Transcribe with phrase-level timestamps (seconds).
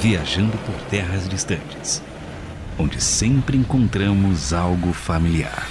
[0.00, 2.02] viajando por terras distantes,
[2.78, 5.66] onde sempre encontramos algo familiar.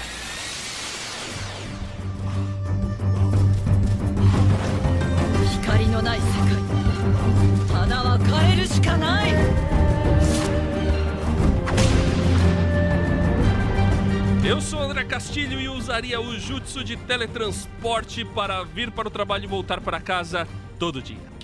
[14.43, 19.43] Eu sou André Castilho e usaria o jutsu de teletransporte para vir para o trabalho
[19.43, 20.47] e voltar para casa
[20.79, 21.36] todo dia.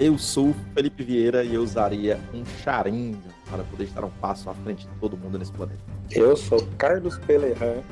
[0.00, 3.18] Eu sou o Felipe Vieira e eu usaria um charinho
[3.50, 5.78] para poder estar um passo à frente de todo mundo nesse planeta.
[6.10, 7.82] Eu sou Carlos Pelerran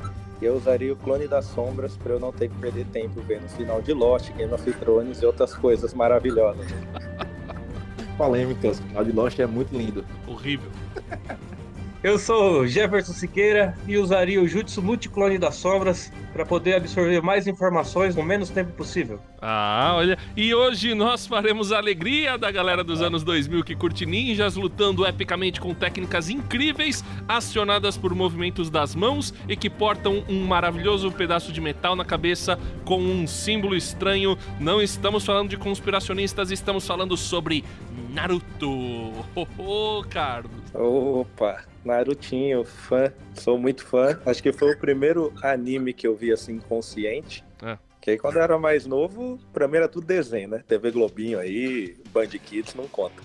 [0.41, 3.45] e eu usaria o clone das sombras para eu não ter que perder tempo vendo
[3.45, 6.65] o final de Lost, Game of Thrones e outras coisas maravilhosas.
[8.17, 10.03] Polêmicas, o final de Lost é muito lindo.
[10.27, 10.69] Horrível.
[12.03, 17.45] Eu sou Jefferson Siqueira e usaria o Jutsu Multiclone das Sombras para poder absorver mais
[17.45, 19.19] informações no menos tempo possível.
[19.39, 20.17] Ah, olha.
[20.35, 25.05] E hoje nós faremos a alegria da galera dos anos 2000 que curte ninjas lutando
[25.05, 31.51] epicamente com técnicas incríveis, acionadas por movimentos das mãos e que portam um maravilhoso pedaço
[31.51, 34.35] de metal na cabeça com um símbolo estranho.
[34.59, 37.63] Não estamos falando de conspiracionistas, estamos falando sobre
[38.09, 39.13] Naruto.
[39.35, 40.51] Oh, oh Carlos.
[40.73, 44.19] Opa, Narutinho, fã, sou muito fã.
[44.25, 47.43] Acho que foi o primeiro anime que eu vi assim consciente.
[47.61, 47.77] É.
[48.01, 50.63] Que aí quando eu era mais novo, pra mim era tudo desenho, né?
[50.67, 53.21] TV Globinho aí, Band Kids, não conta.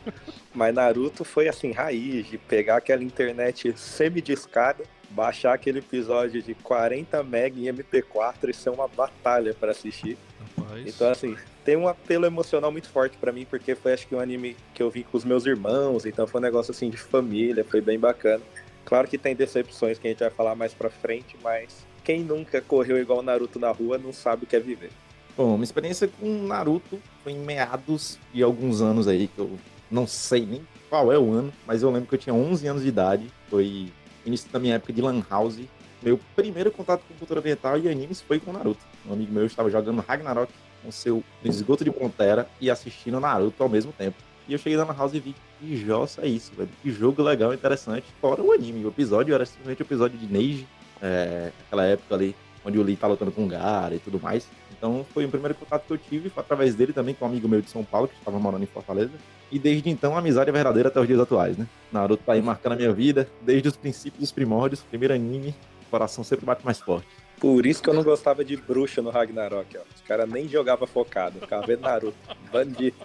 [0.54, 7.22] Mas Naruto foi assim, raiz, de pegar aquela internet semi-discada, baixar aquele episódio de 40
[7.22, 10.18] MB em MP4 e ser uma batalha pra assistir.
[10.58, 10.86] Rapaz.
[10.86, 14.20] Então, assim, tem um apelo emocional muito forte pra mim, porque foi acho que um
[14.20, 17.64] anime que eu vi com os meus irmãos, então foi um negócio assim de família,
[17.64, 18.42] foi bem bacana.
[18.84, 22.60] Claro que tem decepções que a gente vai falar mais pra frente, mas quem nunca
[22.60, 24.90] correu igual o Naruto na rua não sabe o que é viver.
[25.36, 29.58] Bom, minha experiência com Naruto foi em meados de alguns anos aí, que eu
[29.90, 32.82] não sei nem qual é o ano, mas eu lembro que eu tinha 11 anos
[32.82, 33.92] de idade, foi
[34.24, 35.60] início da minha época de Lan House.
[36.06, 38.78] Meu primeiro contato com cultura oriental e animes foi com Naruto.
[39.08, 43.68] Um amigo meu estava jogando Ragnarok com seu esgoto de Pantera e assistindo Naruto ao
[43.68, 44.16] mesmo tempo.
[44.46, 46.68] E eu cheguei lá na house e vi que jossa é isso, velho.
[46.80, 48.06] Que jogo legal, interessante.
[48.20, 48.84] Fora o anime.
[48.84, 50.68] O episódio era simplesmente o episódio de Neji,
[51.02, 54.48] é, aquela época ali onde o Lee tá lutando com o Gara e tudo mais.
[54.78, 57.48] Então foi o primeiro contato que eu tive, foi através dele também, com um amigo
[57.48, 59.10] meu de São Paulo, que estava morando em Fortaleza.
[59.50, 61.66] E desde então a amizade é verdadeira até os dias atuais, né?
[61.90, 65.52] Naruto tá aí marcando a minha vida, desde os princípios dos primórdios, primeiro anime,
[65.86, 67.06] o coração sempre bate mais forte.
[67.38, 69.82] Por isso que eu não gostava de bruxa no Ragnarok, ó.
[69.94, 72.16] Os caras nem jogavam focado, ficava vendo Naruto.
[72.50, 72.96] Bandido.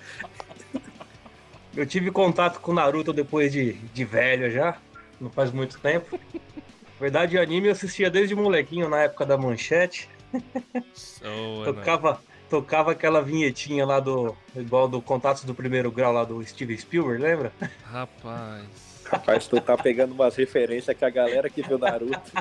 [1.76, 4.78] Eu tive contato com Naruto depois de, de velho já,
[5.20, 6.20] não faz muito tempo.
[6.34, 10.10] Na verdade, anime eu assistia desde molequinho na época da manchete.
[11.24, 14.36] Oh, Tocava, tocava aquela vinhetinha lá do.
[14.56, 17.52] igual do Contatos do Primeiro Grau lá do Steven Spielberg, lembra?
[17.84, 18.91] Rapaz.
[19.12, 22.32] Rapaz, tu tá pegando umas referências que a galera que viu Naruto.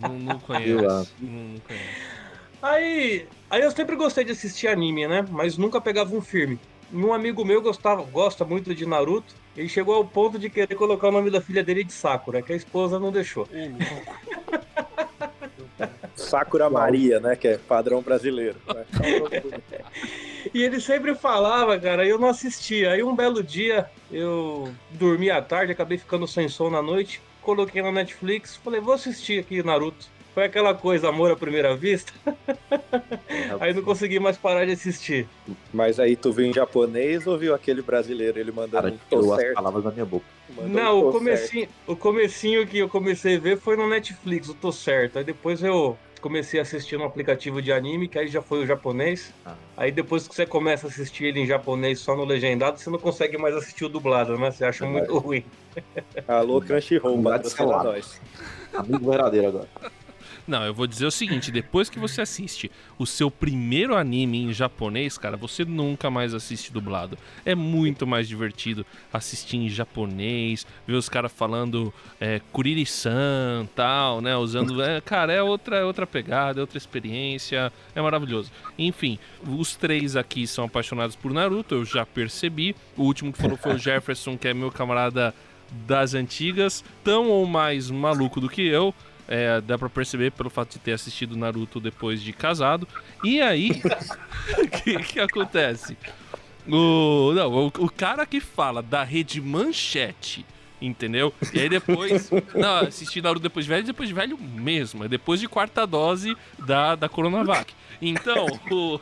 [0.00, 1.14] Não, não conheço.
[1.20, 2.16] Não, não conheço.
[2.60, 5.24] Aí, aí eu sempre gostei de assistir anime, né?
[5.30, 6.58] Mas nunca pegava um firme.
[6.92, 9.34] E um amigo meu gostava, gosta muito de Naruto.
[9.56, 12.52] Ele chegou ao ponto de querer colocar o nome da filha dele de Sakura, que
[12.52, 13.48] a esposa não deixou.
[16.14, 17.36] Sakura Maria, né?
[17.36, 18.56] Que é padrão brasileiro.
[18.66, 18.84] né?
[20.52, 22.92] E ele sempre falava, cara, e eu não assistia.
[22.92, 27.82] Aí um belo dia eu dormi à tarde, acabei ficando sem som na noite, coloquei
[27.82, 30.14] na Netflix, falei, vou assistir aqui Naruto.
[30.34, 32.12] Foi aquela coisa, amor à primeira vista.
[33.58, 35.26] Aí não consegui mais parar de assistir.
[35.72, 38.38] Mas aí tu viu em japonês ou viu aquele brasileiro?
[38.38, 39.54] Ele mandando Cara, tô tirou as certo.
[39.54, 40.26] palavras da minha boca.
[40.54, 44.48] mandou Não, um o comecinho, o comecinho que eu comecei a ver foi no Netflix,
[44.48, 45.16] eu tô certo.
[45.18, 48.66] Aí depois eu comecei a assistir no aplicativo de anime, que aí já foi o
[48.66, 49.32] japonês.
[49.44, 49.54] Ah.
[49.76, 52.98] Aí depois que você começa a assistir ele em japonês só no legendado, você não
[52.98, 54.50] consegue mais assistir o dublado, né?
[54.50, 55.44] Você acha É muito ruim.
[56.26, 58.20] Alô, Crunchyroll, patrocina nós.
[58.74, 59.68] Amigo verdadeiro agora.
[60.46, 64.52] Não, eu vou dizer o seguinte: depois que você assiste o seu primeiro anime em
[64.52, 67.18] japonês, cara, você nunca mais assiste dublado.
[67.44, 74.36] É muito mais divertido assistir em japonês, ver os caras falando é, Kuriri-san tal, né?
[74.36, 74.80] Usando.
[74.82, 78.50] é, cara, é outra, é outra pegada, é outra experiência, é maravilhoso.
[78.78, 82.74] Enfim, os três aqui são apaixonados por Naruto, eu já percebi.
[82.96, 85.34] O último que falou foi o Jefferson, que é meu camarada
[85.86, 88.94] das antigas, tão ou mais maluco do que eu.
[89.28, 92.86] É, dá pra perceber pelo fato de ter assistido Naruto depois de casado.
[93.24, 95.96] E aí, o que, que acontece?
[96.68, 100.44] O, não, o, o cara que fala da rede Manchete
[100.80, 101.32] Entendeu?
[101.54, 102.30] E aí depois.
[102.54, 105.04] não, assisti Naruto depois de velho e depois de velho mesmo.
[105.04, 107.72] É depois de quarta dose da, da Coronavac.
[108.00, 109.00] Então, o,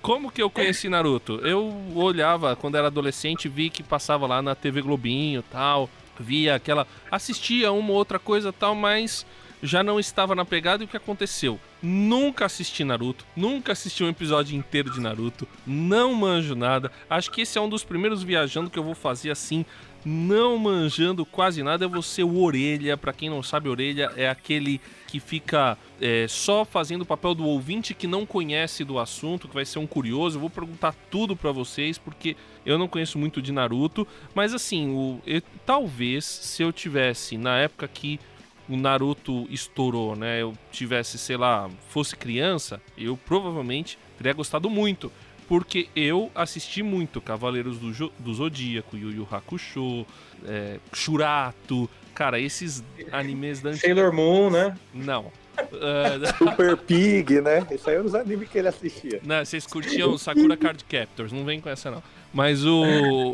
[0.00, 1.40] como que eu conheci Naruto?
[1.44, 5.90] Eu olhava quando era adolescente, vi que passava lá na TV Globinho tal.
[6.18, 6.86] Via aquela.
[7.10, 9.26] Assistia uma ou outra coisa tal, mas
[9.62, 11.58] já não estava na pegada e o que aconteceu?
[11.82, 16.90] Nunca assisti Naruto, nunca assisti um episódio inteiro de Naruto, não manjo nada.
[17.08, 19.64] Acho que esse é um dos primeiros viajando que eu vou fazer assim,
[20.04, 21.84] não manjando quase nada.
[21.84, 26.26] Eu vou ser o Orelha, para quem não sabe, Orelha é aquele que fica é,
[26.28, 29.86] só fazendo o papel do ouvinte que não conhece do assunto, que vai ser um
[29.86, 30.36] curioso.
[30.36, 34.94] Eu vou perguntar tudo para vocês, porque eu não conheço muito de Naruto, mas assim,
[34.94, 38.20] o, eu, talvez se eu tivesse na época que
[38.68, 40.42] o Naruto estourou, né?
[40.42, 45.10] Eu tivesse, sei lá, fosse criança, eu provavelmente teria gostado muito.
[45.48, 50.04] Porque eu assisti muito Cavaleiros do, jo do Zodíaco, Yu Yu Hakusho,
[50.44, 51.88] é, Shurato.
[52.12, 52.82] Cara, esses
[53.12, 54.76] animes da Sailor Moon, né?
[54.92, 55.26] Não.
[55.26, 56.26] Uh...
[56.36, 57.64] Super Pig, né?
[57.70, 59.20] Isso aí eram os animes que ele assistia.
[59.24, 62.02] Não, vocês curtiam Sakura Card Captors, não vem com essa não.
[62.32, 62.82] Mas o,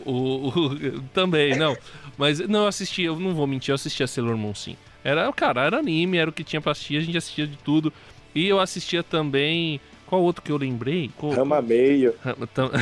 [0.04, 1.76] o, o, também, não.
[2.18, 4.76] Mas não, eu assisti, eu não vou mentir, eu assisti a Sailor Moon sim.
[5.04, 7.92] Era, cara, era anime, era o que tinha pra assistir, a gente assistia de tudo.
[8.34, 9.80] E eu assistia também.
[10.06, 11.10] Qual outro que eu lembrei?
[11.16, 11.32] Qual...
[11.32, 12.14] Rama meio.
[12.22, 12.70] Rama, tam...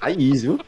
[0.00, 0.60] Raiz, viu?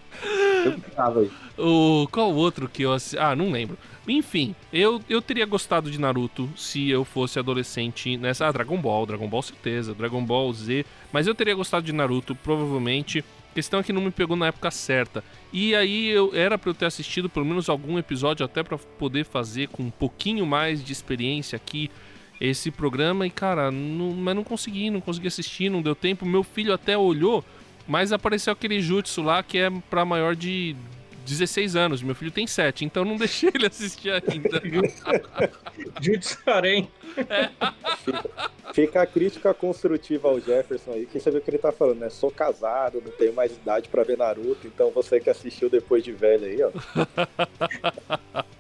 [0.65, 1.31] Eu ficava aí.
[1.57, 3.19] O, qual outro que eu assisti?
[3.19, 3.79] Ah, não lembro.
[4.09, 8.47] Enfim, eu, eu teria gostado de Naruto se eu fosse adolescente nessa.
[8.47, 10.85] Ah, Dragon Ball, Dragon Ball certeza, Dragon Ball Z.
[11.13, 13.25] Mas eu teria gostado de Naruto, provavelmente.
[13.55, 15.25] Questão é que não me pegou na época certa.
[15.53, 19.25] E aí eu era para eu ter assistido pelo menos algum episódio até para poder
[19.25, 21.91] fazer com um pouquinho mais de experiência aqui
[22.41, 26.25] esse programa e cara, não, mas não consegui, não consegui assistir, não deu tempo.
[26.25, 27.45] Meu filho até olhou,
[27.87, 30.75] mas apareceu aquele jutsu lá que é para maior de
[31.31, 32.03] 16 anos.
[32.03, 34.63] Meu filho tem 7, então não deixei ele assistir ainda.
[36.01, 36.89] jutsu Harem.
[37.17, 37.51] É.
[38.75, 42.01] Fica a crítica construtiva ao Jefferson aí, que você vê o que ele tá falando,
[42.01, 42.11] né?
[42.11, 46.13] Sou casado, não tenho mais idade para ver Naruto, então você que assistiu depois de
[46.13, 46.71] velho aí, ó.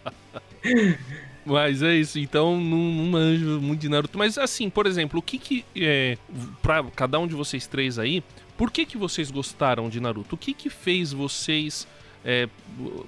[1.45, 4.19] Mas é isso, então não, não manjo muito de Naruto.
[4.19, 5.65] Mas assim, por exemplo, o que que.
[5.75, 6.19] É,
[6.63, 8.23] pra cada um de vocês três aí,
[8.57, 10.35] por que que vocês gostaram de Naruto?
[10.35, 11.87] O que que fez vocês
[12.25, 12.49] é,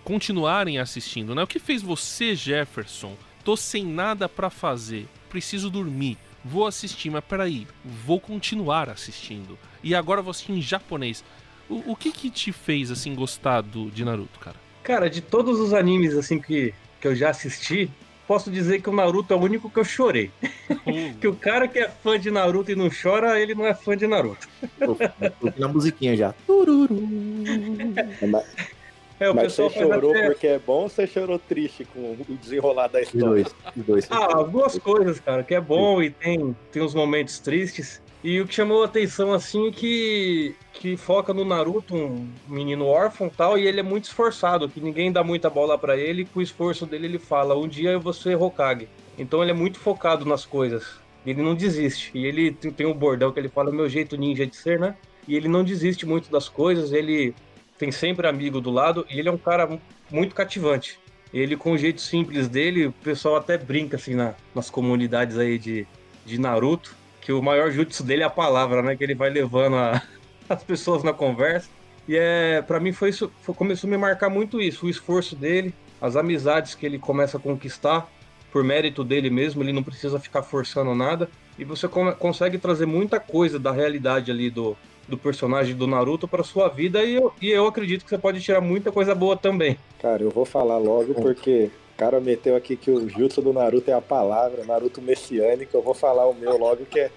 [0.05, 1.43] continuarem assistindo, né?
[1.43, 3.17] O que fez você, Jefferson?
[3.45, 9.59] Tô sem nada para fazer, preciso dormir vou assistir, mas peraí, vou continuar assistindo.
[9.83, 11.25] E agora vou assistir em japonês.
[11.69, 14.57] O, o que que te fez, assim, gostar do, de Naruto, cara?
[14.83, 17.89] Cara, de todos os animes, assim, que, que eu já assisti,
[18.27, 20.31] posso dizer que o Naruto é o único que eu chorei.
[20.71, 21.15] Uh.
[21.21, 23.97] que o cara que é fã de Naruto e não chora, ele não é fã
[23.97, 24.49] de Naruto.
[24.79, 26.33] Tô, tô na musiquinha já.
[26.47, 27.09] Tururu.
[29.23, 30.27] É, o Mas você chorou até...
[30.27, 33.45] porque é bom ou você chorou triste com o desenrolar da história?
[33.45, 34.09] Dois, dois.
[34.11, 38.03] Ah, as duas coisas, cara, que é bom e tem, tem uns momentos tristes.
[38.25, 42.87] E o que chamou a atenção, assim, é que, que foca no Naruto, um menino
[42.87, 46.23] órfão e tal, e ele é muito esforçado, que ninguém dá muita bola para ele,
[46.23, 48.89] e com o esforço dele ele fala, um dia eu vou ser Hokage.
[49.17, 50.85] Então ele é muito focado nas coisas,
[51.25, 52.11] ele não desiste.
[52.15, 54.97] E ele tem um bordão que ele fala, meu jeito ninja de ser, né?
[55.29, 57.35] E ele não desiste muito das coisas, ele
[57.79, 59.79] tem sempre amigo do lado e ele é um cara
[60.11, 60.99] muito cativante.
[61.33, 65.59] Ele, com o jeito simples dele, o pessoal até brinca assim na, nas comunidades aí
[65.59, 65.87] de,
[66.27, 68.95] de Naruto, que o maior jutsu dele é a palavra, né?
[68.95, 70.03] Que ele vai levando a,
[70.49, 71.69] as pessoas na conversa.
[72.07, 75.37] E é, para mim foi isso, foi, começou a me marcar muito isso, o esforço
[75.37, 78.11] dele, as amizades que ele começa a conquistar
[78.51, 81.31] por mérito dele mesmo, ele não precisa ficar forçando nada.
[81.59, 84.77] E você consegue trazer muita coisa da realidade ali do,
[85.09, 88.41] do personagem do Naruto para sua vida e eu, e eu acredito que você pode
[88.41, 89.79] tirar muita coisa boa também.
[90.01, 93.91] Cara, eu vou falar logo porque o cara meteu aqui que o jutsu do Naruto
[93.91, 97.11] é a palavra, Naruto messiânico, eu vou falar o meu logo que é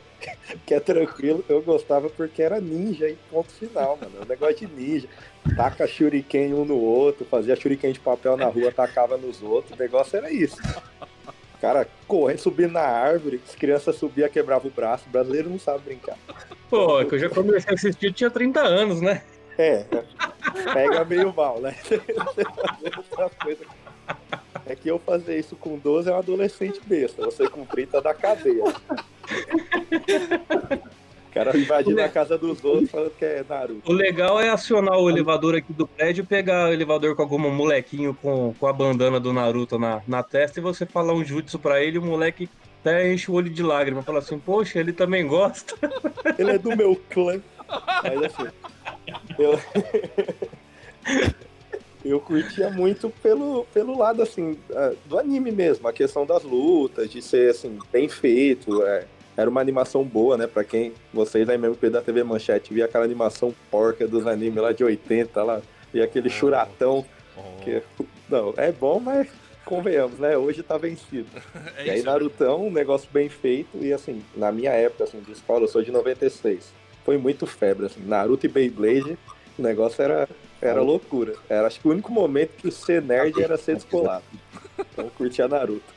[0.66, 4.24] que é tranquilo, eu gostava porque era ninja e ponto final, mano.
[4.24, 5.08] O negócio de ninja.
[5.56, 9.78] Taca shuriken um no outro, fazia shuriken de papel na rua, atacava nos outros.
[9.78, 10.58] O negócio era isso
[11.66, 15.06] cara correndo, subindo na árvore, as crianças subiam, quebrava o braço.
[15.08, 16.16] O brasileiro não sabe brincar.
[16.70, 19.24] Pô, é que eu já comecei a assistir, tinha 30 anos, né?
[19.58, 19.84] É,
[20.74, 21.76] pega meio mal, né?
[24.68, 27.24] É que eu fazer isso com 12 é um adolescente besta.
[27.24, 28.64] Você com 30 dá cadeia
[31.36, 33.92] cara invadindo a casa dos outros falando que é Naruto.
[33.92, 38.18] O legal é acionar o elevador aqui do prédio pegar o elevador com algum molequinho
[38.22, 41.84] com, com a bandana do Naruto na, na testa e você falar um jutsu pra
[41.84, 42.50] ele e o moleque
[42.80, 44.02] até enche o olho de lágrima.
[44.02, 45.76] Fala assim, poxa, ele também gosta.
[46.38, 47.42] Ele é do meu clã.
[48.04, 48.48] Mas assim,
[49.40, 49.60] eu...
[52.06, 57.10] eu curtia muito pelo, pelo lado, assim, é, do anime mesmo, a questão das lutas,
[57.10, 59.06] de ser, assim, bem feito, é,
[59.38, 60.48] era uma animação boa, né?
[60.48, 64.72] Pra quem, vocês aí mesmo da TV Manchete, via aquela animação porca dos animes lá
[64.72, 65.62] de 80, lá,
[65.94, 67.06] e aquele churatão,
[67.64, 67.82] que,
[68.30, 69.28] não, é bom, mas
[69.66, 70.38] convenhamos, né?
[70.38, 71.28] Hoje tá vencido.
[71.78, 75.20] É e aí, isso, Narutão, um negócio bem feito, e assim, na minha época, assim,
[75.20, 76.72] de escola, eu sou de 96,
[77.04, 79.18] foi muito febre, assim, Naruto e Beyblade,
[79.58, 80.28] o negócio era,
[80.62, 81.34] era loucura.
[81.50, 84.24] Era, acho que o único momento que ser nerd era ser descolado.
[84.78, 85.94] Então, curtia Naruto.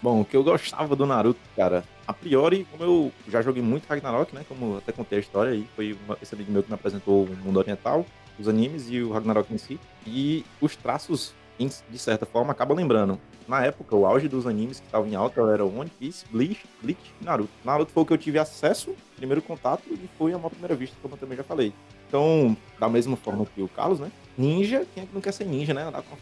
[0.00, 3.86] Bom, o que eu gostava do Naruto, cara, a priori, como eu já joguei muito
[3.86, 4.44] Ragnarok, né?
[4.48, 7.36] Como até contei a história aí, foi uma, esse amigo meu que me apresentou o
[7.36, 8.06] mundo oriental,
[8.38, 9.80] os animes e o Ragnarok em si.
[10.06, 13.18] E os traços, de certa forma, acabam lembrando.
[13.48, 17.00] Na época, o auge dos animes que estavam em alta era One Piece, Bleach, Bleach
[17.20, 17.52] e Naruto.
[17.64, 20.96] Naruto foi o que eu tive acesso, primeiro contato, e foi a uma primeira vista,
[21.00, 21.72] como eu também já falei.
[22.08, 24.10] Então, da mesma forma que o Carlos, né?
[24.36, 25.84] Ninja, quem é que não quer ser ninja, né?
[25.84, 26.16] Andar com,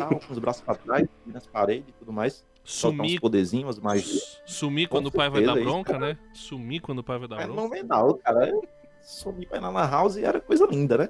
[0.00, 2.44] a com os braços pra trás, nas paredes e tudo mais.
[2.64, 6.16] Sumir, poderzinhos, mas sumir quando o pai vai dar certeza, bronca, né?
[6.32, 7.62] Sumir quando o pai vai dar É bronca.
[7.62, 8.48] fenomenal, cara.
[8.48, 8.62] Eu
[9.04, 11.08] Sumi pra ir na Lan House e era coisa linda, né?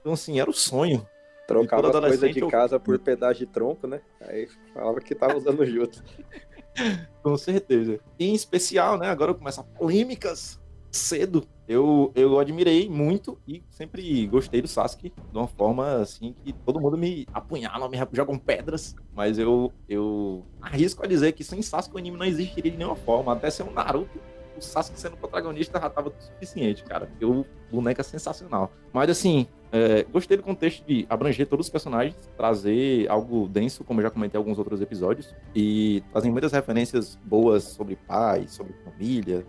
[0.00, 1.06] Então, assim, era o sonho.
[1.46, 4.00] Trocava todo as coisas de eu- casa por pedaço de tronco, né?
[4.22, 6.02] Aí falava que tava usando jutsu.
[7.22, 8.00] Com certeza.
[8.18, 9.08] E em especial, né?
[9.10, 10.58] Agora começa polêmicas
[10.96, 11.46] cedo.
[11.68, 16.80] Eu, eu admirei muito e sempre gostei do Sasuke de uma forma assim que todo
[16.80, 18.94] mundo me apunhala, me jogam pedras.
[19.14, 22.96] Mas eu, eu arrisco a dizer que sem Sasuke o anime não existiria de nenhuma
[22.96, 23.32] forma.
[23.32, 24.18] Até ser um Naruto,
[24.56, 27.06] o Sasuke sendo protagonista já tava suficiente, cara.
[27.06, 28.72] Porque o boneco é sensacional.
[28.92, 34.00] Mas assim, é, gostei do contexto de abranger todos os personagens, trazer algo denso, como
[34.00, 38.72] eu já comentei em alguns outros episódios, e trazem muitas referências boas sobre paz, sobre
[38.84, 39.44] família,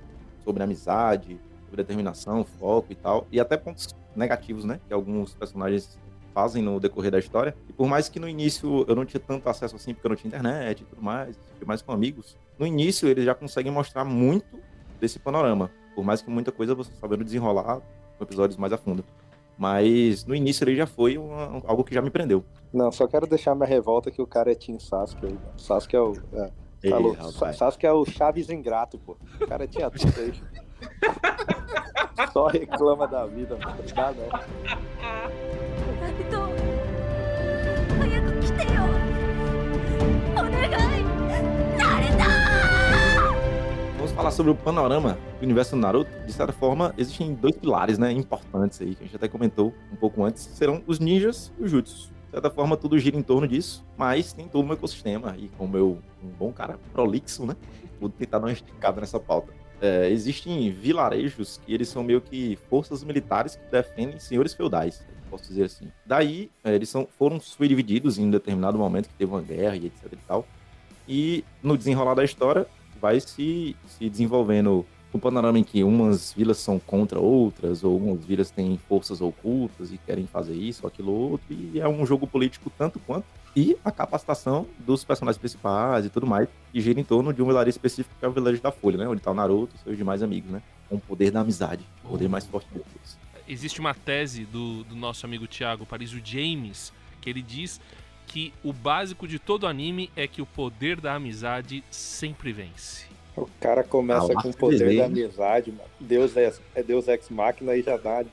[0.48, 6.00] sobre amizade, sobre determinação, foco e tal, e até pontos negativos, né, que alguns personagens
[6.34, 7.54] fazem no decorrer da história.
[7.68, 10.16] E por mais que no início eu não tinha tanto acesso assim, porque eu não
[10.16, 14.06] tinha internet e tudo mais, fui mais com amigos, no início eles já conseguem mostrar
[14.06, 14.58] muito
[15.02, 17.82] desse panorama, por mais que muita coisa você sabendo desenrolar
[18.18, 19.04] com episódios mais a fundo.
[19.58, 22.46] Mas no início ele já foi uma- algo que já me prendeu.
[22.72, 25.42] Não, só quero deixar minha revolta que o cara é Team Sasuke mano.
[25.58, 26.14] Sasuke é o.
[26.34, 26.52] É,
[26.90, 27.14] Falou.
[27.14, 27.58] Rapaz.
[27.58, 29.18] Sasuke é o Chaves ingrato, pô.
[29.42, 30.34] O cara tinha tudo aí.
[32.32, 33.78] Só reclama da vida, mano.
[33.96, 34.16] Não.
[43.98, 46.10] Vamos falar sobre o panorama do universo do Naruto.
[46.26, 49.96] De certa forma, existem dois pilares, né, importantes aí que a gente até comentou um
[49.96, 50.44] pouco antes.
[50.44, 52.17] Serão os ninjas e os jutsus.
[52.28, 55.36] De certa forma, tudo gira em torno disso, mas tem todo um ecossistema.
[55.38, 57.56] E como eu, um bom cara prolixo, né,
[58.00, 59.54] vou tentar dar uma esticada nessa pauta.
[59.82, 65.48] É, existem vilarejos que eles são meio que forças militares que defendem senhores feudais, posso
[65.48, 65.88] dizer assim.
[66.06, 69.86] Daí, é, eles são, foram subdivididos em um determinado momento que teve uma guerra e
[69.86, 70.48] etc e tal.
[71.08, 72.68] E no desenrolar da história,
[73.00, 74.86] vai se, se desenvolvendo
[75.18, 79.92] um panorama em que umas vilas são contra outras, ou umas vilas têm forças ocultas
[79.92, 83.26] e querem fazer isso ou aquilo outro, e é um jogo político tanto quanto.
[83.56, 87.48] E a capacitação dos personagens principais e tudo mais, que gira em torno de um
[87.48, 89.08] vilarejo específico, que é o vilarejo da Folha, né?
[89.08, 90.62] Onde tá o Naruto e seus demais amigos, né?
[90.88, 93.18] Com o poder da amizade, o poder mais forte de todos.
[93.48, 97.82] Existe uma tese do, do nosso amigo Thiago Paris, o James, que ele diz
[98.28, 103.08] que o básico de todo anime é que o poder da amizade sempre vence.
[103.38, 105.88] O cara começa Ah, com o poder da amizade, mano.
[106.00, 108.26] Deus é, é Deus ex máquina e já dá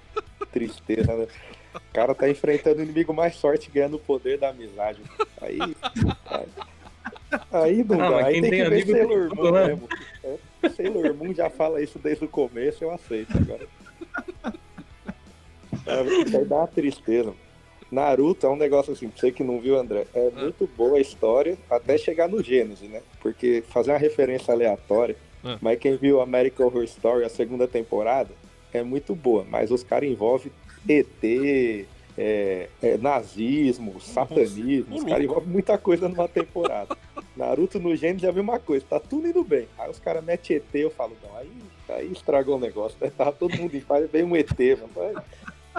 [0.51, 1.27] tristeza, né?
[1.75, 5.03] O cara tá enfrentando o inimigo mais forte ganhando o poder da amizade.
[5.41, 5.59] Aí.
[5.61, 6.47] Aí,
[7.53, 8.27] aí não dá.
[8.27, 9.67] Aí tem tem que ver Sailor tudo, Moon né?
[9.67, 9.89] mesmo.
[10.63, 13.67] É, Sailor Moon já fala isso desde o começo, eu aceito agora.
[15.87, 17.35] É, Isso aí dá uma tristeza.
[17.99, 21.01] Naruto é um negócio assim, pra você que não viu, André, é muito boa a
[21.01, 23.01] história até chegar no Gênesis, né?
[23.21, 25.59] Porque fazer uma referência aleatória, Ah.
[25.63, 28.31] mas quem viu American Horror Story, a segunda temporada,
[28.73, 30.51] é muito boa, mas os caras envolvem
[30.89, 31.87] ET,
[32.19, 36.97] é, é, nazismo, satanismo, os Ô, caras envolvem muita coisa numa temporada.
[37.37, 39.69] Naruto no Gênesis já viu uma coisa, tá tudo indo bem.
[39.79, 41.49] Aí os caras metem ET, eu falo, não, aí,
[41.91, 43.13] aí estragou o negócio, né?
[43.17, 44.51] Tava todo mundo em paz, veio um ET,
[44.97, 45.23] mano.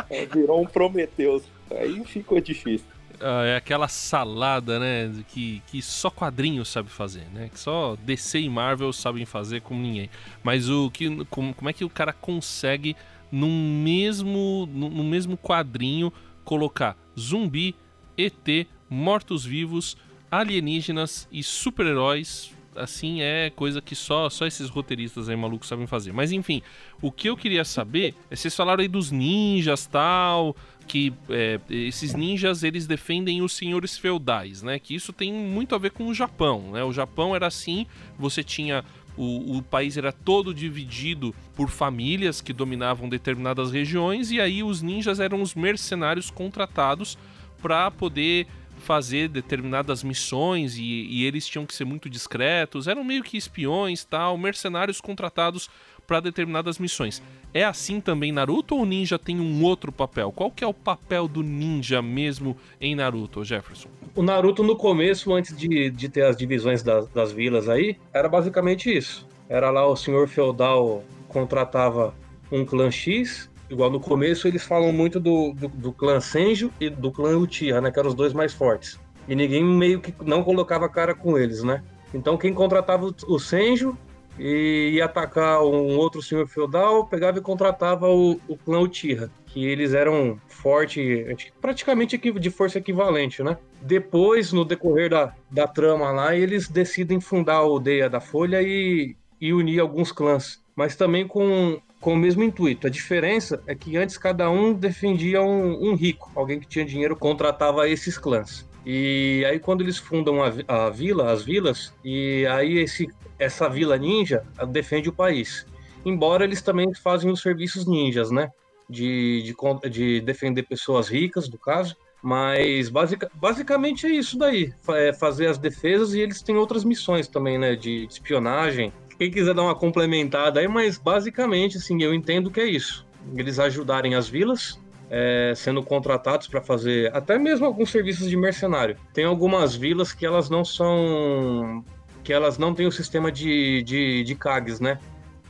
[0.10, 1.44] Aí virou um Prometheus.
[1.72, 2.88] Aí ficou difícil.
[3.20, 7.50] Ah, é aquela salada, né, que, que só quadrinhos sabe fazer, né?
[7.52, 10.10] Que só DC e Marvel sabem fazer como ninguém.
[10.44, 12.96] Mas o que, como, como é que o cara consegue
[13.32, 16.12] num mesmo, no, no mesmo quadrinho
[16.44, 17.76] colocar zumbi,
[18.18, 19.98] ET, mortos-vivos,
[20.30, 26.12] alienígenas e super-heróis assim é coisa que só só esses roteiristas aí malucos sabem fazer.
[26.12, 26.62] Mas enfim,
[27.02, 30.56] o que eu queria saber é vocês falaram aí dos ninjas tal,
[30.88, 34.80] que é, esses ninjas eles defendem os senhores feudais, né?
[34.80, 36.84] Que isso tem muito a ver com o Japão, né?
[36.84, 37.86] O Japão era assim,
[38.18, 38.84] você tinha
[39.18, 44.82] o, o, país era todo dividido por famílias que dominavam determinadas regiões e aí os
[44.82, 47.18] ninjas eram os mercenários contratados
[47.62, 48.46] para poder
[48.86, 54.06] fazer determinadas missões e, e, eles tinham que ser muito discretos, eram meio que espiões,
[54.06, 55.68] tal, mercenários contratados
[56.06, 57.20] para determinadas missões.
[57.52, 60.32] É assim também Naruto ou o ninja tem um outro papel?
[60.32, 63.90] Qual que é o papel do ninja mesmo em Naruto, Jefferson?
[64.14, 68.30] O Naruto no começo, antes de, de ter as divisões das, das vilas aí, era
[68.30, 69.28] basicamente isso.
[69.50, 72.14] Era lá o senhor feudal contratava
[72.52, 76.90] um clã X igual no começo eles falam muito do, do, do clã Senju e
[76.90, 77.92] do clã Uchiha, né?
[77.92, 79.00] Que eram os dois mais fortes.
[79.28, 81.84] E ninguém meio que não colocava cara com eles, né?
[82.14, 83.98] Então quem contratava o Senju
[84.38, 89.66] e ia atacar um outro senhor feudal, pegava e contratava o, o clã Uchiha, que
[89.66, 91.26] eles eram forte,
[91.62, 93.58] praticamente de força equivalente, né?
[93.82, 99.16] Depois, no decorrer da, da trama lá, eles decidem fundar a aldeia da Folha e,
[99.40, 102.88] e unir alguns clãs, mas também com com o mesmo intuito.
[102.88, 107.16] A diferença é que antes cada um defendia um, um rico, alguém que tinha dinheiro
[107.16, 108.68] contratava esses clãs.
[108.86, 113.08] E aí quando eles fundam a, a vila, as vilas, e aí esse,
[113.40, 115.66] essa vila ninja defende o país.
[116.06, 118.52] Embora eles também fazem os serviços ninjas, né?
[118.88, 121.96] De, de, de defender pessoas ricas, no caso.
[122.22, 124.72] Mas basic, basicamente é isso daí.
[124.90, 127.76] É fazer as defesas e eles têm outras missões também, né?
[127.76, 132.60] De, de espionagem, quem quiser dar uma complementada aí, mas basicamente, assim, eu entendo que
[132.60, 133.06] é isso.
[133.36, 134.80] Eles ajudarem as vilas,
[135.10, 138.98] é, sendo contratados para fazer até mesmo alguns serviços de mercenário.
[139.14, 141.84] Tem algumas vilas que elas não são.
[142.24, 145.00] que elas não têm o sistema de, de, de CAGs, né?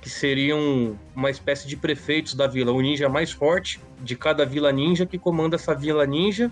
[0.02, 2.72] Que seriam uma espécie de prefeitos da vila.
[2.72, 6.52] O ninja mais forte de cada vila ninja que comanda essa vila ninja.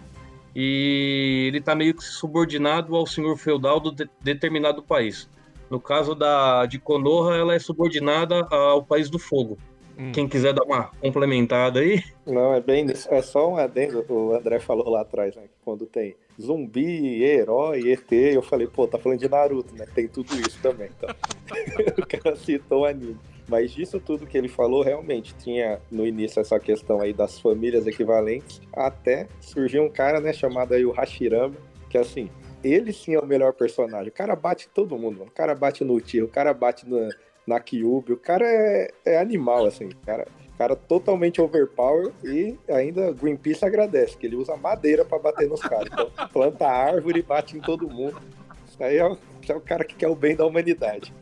[0.55, 5.27] E ele está meio que subordinado ao senhor feudal do de, determinado país.
[5.73, 9.57] No caso da, de Konoha, ela é subordinada ao País do Fogo.
[9.97, 10.11] Hum.
[10.11, 12.03] Quem quiser dar uma complementada aí.
[12.27, 14.05] Não, é bem É só um adendo.
[14.07, 15.45] O André falou lá atrás, né?
[15.65, 19.87] Quando tem zumbi, herói, ET, eu falei, pô, tá falando de Naruto, né?
[19.95, 20.91] Tem tudo isso também.
[20.95, 21.09] Então.
[21.97, 23.17] o cara citou o anime.
[23.47, 27.87] Mas disso tudo que ele falou, realmente tinha no início essa questão aí das famílias
[27.87, 31.55] equivalentes, até surgiu um cara, né, chamado aí o Hashirama,
[31.89, 32.29] que assim,
[32.63, 34.09] ele sim é o melhor personagem.
[34.09, 35.29] O cara bate todo mundo, mano.
[35.29, 37.09] O cara bate no tiro, o cara bate na,
[37.45, 39.85] na Kyubi, o cara é, é animal, assim.
[39.85, 45.49] O cara, cara totalmente overpower e ainda Greenpeace agradece, que ele usa madeira para bater
[45.49, 45.89] nos caras.
[45.91, 48.21] Então, planta árvore e bate em todo mundo.
[48.67, 49.17] Isso aí é,
[49.49, 51.13] é o cara que quer o bem da humanidade.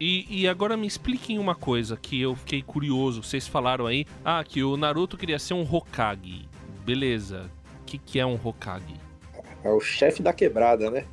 [0.00, 3.22] E, e, agora me expliquem uma coisa que eu fiquei curioso.
[3.22, 6.48] Vocês falaram aí, ah, que o Naruto queria ser um Hokage.
[6.84, 7.48] Beleza.
[7.80, 9.01] O que, que é um Hokage?
[9.64, 11.04] É o chefe da quebrada, né?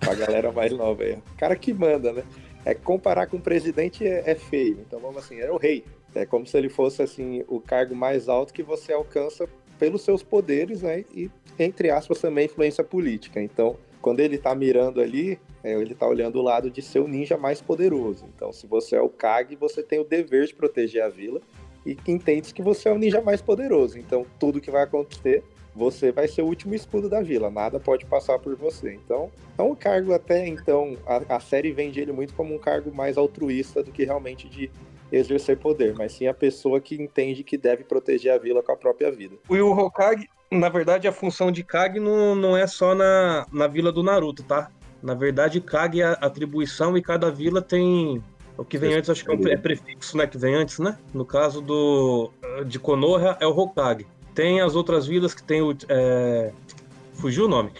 [0.00, 1.14] Pra galera mais nova aí.
[1.14, 2.24] O cara que manda, né?
[2.64, 4.78] É comparar com o presidente é, é feio.
[4.86, 5.84] Então vamos assim, é o rei.
[6.14, 10.22] É como se ele fosse assim o cargo mais alto que você alcança pelos seus
[10.22, 11.04] poderes, né?
[11.14, 13.40] E entre aspas também influência política.
[13.40, 17.08] Então, quando ele tá mirando ali, é, ele tá olhando o lado de ser o
[17.08, 18.26] ninja mais poderoso.
[18.34, 21.40] Então, se você é o Kage, você tem o dever de proteger a vila
[21.84, 23.98] e entende que você é o ninja mais poderoso.
[23.98, 25.42] Então, tudo que vai acontecer
[25.78, 28.92] você vai ser o último escudo da vila, nada pode passar por você.
[28.92, 32.92] Então, é um cargo até então, a, a série vende ele muito como um cargo
[32.92, 34.70] mais altruísta do que realmente de
[35.10, 38.76] exercer poder, mas sim a pessoa que entende que deve proteger a vila com a
[38.76, 39.36] própria vida.
[39.48, 43.92] O Hokage, na verdade, a função de Kage não, não é só na, na vila
[43.92, 44.70] do Naruto, tá?
[45.02, 48.22] Na verdade, Kage é a atribuição e cada vila tem.
[48.56, 50.26] O que vem antes, acho que é, é prefixo, né?
[50.26, 50.98] Que vem antes, né?
[51.14, 52.32] No caso do
[52.66, 54.06] de Konoha, é o Hokage.
[54.38, 55.76] Tem as outras vilas que tem o.
[55.88, 56.52] É...
[57.14, 57.72] Fugiu o nome.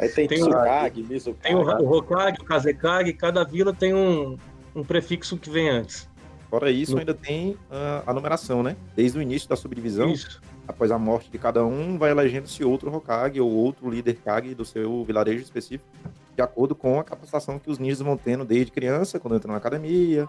[0.00, 1.42] Aí tem, tem Tsukage, o, Mizukage.
[1.42, 4.38] Tem o, o Hokage, o Kazekage, cada vila tem um,
[4.74, 6.08] um prefixo que vem antes.
[6.48, 7.00] Fora isso, no...
[7.00, 8.78] ainda tem uh, a numeração, né?
[8.94, 10.40] Desde o início da subdivisão, isso.
[10.66, 14.64] após a morte de cada um, vai elegendo-se outro Hokage ou outro líder Kage do
[14.64, 15.86] seu vilarejo específico,
[16.34, 19.58] de acordo com a capacitação que os ninjas vão tendo desde criança, quando entram na
[19.58, 20.26] academia.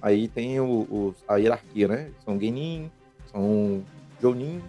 [0.00, 2.08] Aí tem o, o a hierarquia, né?
[2.24, 2.90] São Genin,
[3.30, 3.84] são
[4.20, 4.62] Jonin,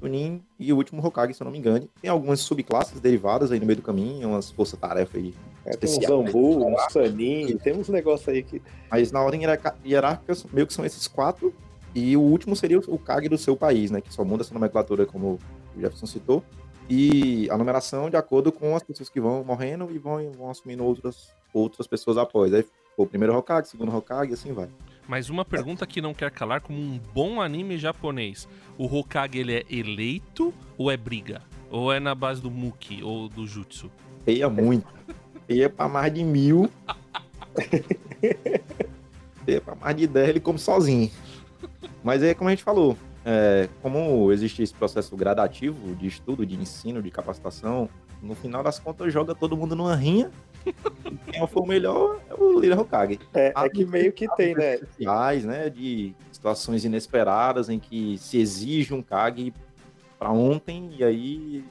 [0.00, 1.88] Chunin e o último Hokage, se eu não me engano.
[2.00, 5.34] Tem algumas subclasses derivadas aí no meio do caminho, umas força-tarefa aí.
[5.64, 8.62] É, tem um Zambu, um Sanin, tem uns negócios aí que.
[8.90, 9.42] Mas na ordem
[9.84, 11.54] hierárquica, meio que são esses quatro.
[11.94, 14.00] E o último seria o Kage do seu país, né?
[14.00, 15.38] Que só muda essa nomenclatura, como
[15.76, 16.42] o Jefferson citou.
[16.88, 20.84] E a numeração de acordo com as pessoas que vão morrendo e vão, vão assumindo
[20.84, 22.52] outras outras pessoas após.
[22.54, 22.64] Aí
[22.96, 24.68] o primeiro Hokage, segundo Hokage e assim vai.
[25.10, 28.46] Mas uma pergunta que não quer calar como um bom anime japonês.
[28.78, 31.42] O Hokage ele é eleito ou é briga?
[31.68, 33.90] Ou é na base do Muki ou do Jutsu?
[34.24, 34.86] Feia muito.
[35.48, 36.70] Feia pra mais de mil.
[39.44, 41.10] Feia pra mais de 10, ele come sozinho.
[42.04, 46.54] Mas é como a gente falou, é, como existe esse processo gradativo de estudo, de
[46.54, 47.88] ensino, de capacitação,
[48.22, 50.30] no final das contas joga todo mundo numa rinha.
[51.26, 53.18] Quem for o melhor é o Lira Hokage.
[53.34, 54.74] É, é que meio que tem, né?
[54.74, 55.70] Especiais, né?
[55.70, 59.52] De situações inesperadas em que se exige um Kage
[60.18, 61.64] pra ontem e aí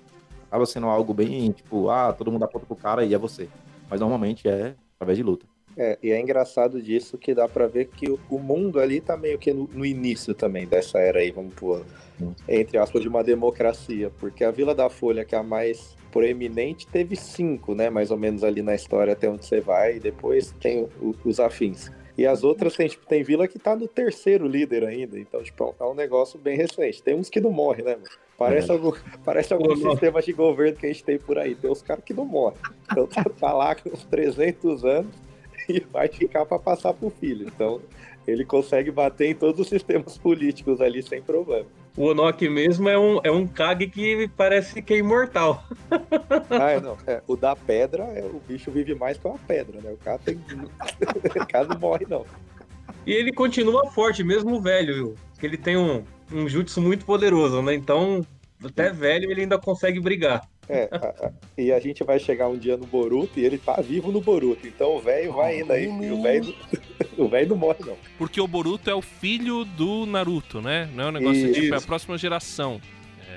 [0.47, 3.47] acaba sendo algo bem tipo, ah, todo mundo aponta pro cara e é você.
[3.89, 5.45] Mas normalmente é através de luta.
[5.77, 9.15] É, e é engraçado disso que dá pra ver que o, o mundo ali tá
[9.15, 11.85] meio que no, no início também dessa era aí, vamos pôr,
[12.47, 14.11] entre aspas, de uma democracia.
[14.19, 18.17] Porque a Vila da Folha, que é a mais proeminente, teve cinco, né, mais ou
[18.17, 21.91] menos ali na história até onde você vai, e depois tem o- os afins.
[22.17, 25.73] E as outras tem, tipo, tem vila que tá no terceiro líder ainda, então, tipo,
[25.79, 27.01] é um negócio bem recente.
[27.01, 28.07] Tem uns que não morrem, né, mano?
[28.37, 28.91] Parece, algum,
[29.23, 31.55] parece alguns Pô, sistemas de governo que a gente tem por aí.
[31.55, 32.57] Tem uns caras que não morrem.
[32.91, 35.13] Então tá, tá lá com uns 300 anos
[35.69, 37.47] e vai ficar para passar pro filho.
[37.47, 37.81] Então
[38.27, 41.67] ele consegue bater em todos os sistemas políticos ali sem problema.
[41.99, 45.65] O Onoki mesmo é um, é um Kage que parece que é imortal.
[46.49, 46.97] Ah, é, não.
[47.05, 49.91] É, o da pedra, é, o bicho vive mais que uma pedra, né?
[49.91, 50.35] O cara tem.
[50.39, 52.25] o cara não morre, não.
[53.05, 55.15] E ele continua forte, mesmo velho, viu?
[55.39, 57.73] Que ele tem um, um jutsu muito poderoso, né?
[57.73, 58.25] Então,
[58.63, 60.47] até velho ele ainda consegue brigar.
[60.71, 63.81] É, a- a- e a gente vai chegar um dia no Boruto e ele tá
[63.81, 64.67] vivo no Boruto.
[64.67, 65.85] Então o velho vai indo aí.
[65.85, 66.45] E o velho
[67.17, 67.97] não- o velho não morre, não.
[68.19, 70.87] Porque o Boruto é o filho do Naruto, né?
[70.93, 71.59] Não é um negócio Isso.
[71.59, 72.79] tipo, é a próxima geração.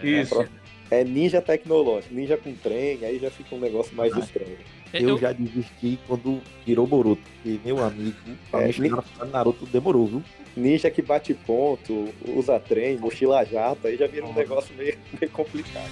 [0.03, 0.47] Isso.
[0.91, 4.19] É ninja tecnológico, ninja com trem, aí já fica um negócio mais Ah.
[4.19, 4.59] estranho.
[4.93, 7.23] É, Eu, eu- já desisti quando virou Boruto.
[7.43, 8.15] Porque, meu amigo,
[8.51, 10.23] pra É, no Naruto demorou, viu?
[10.55, 15.33] Ninja que bate ponto, usa trem, mochila jato, aí já vira um negócio meio, meio
[15.33, 15.89] complicado.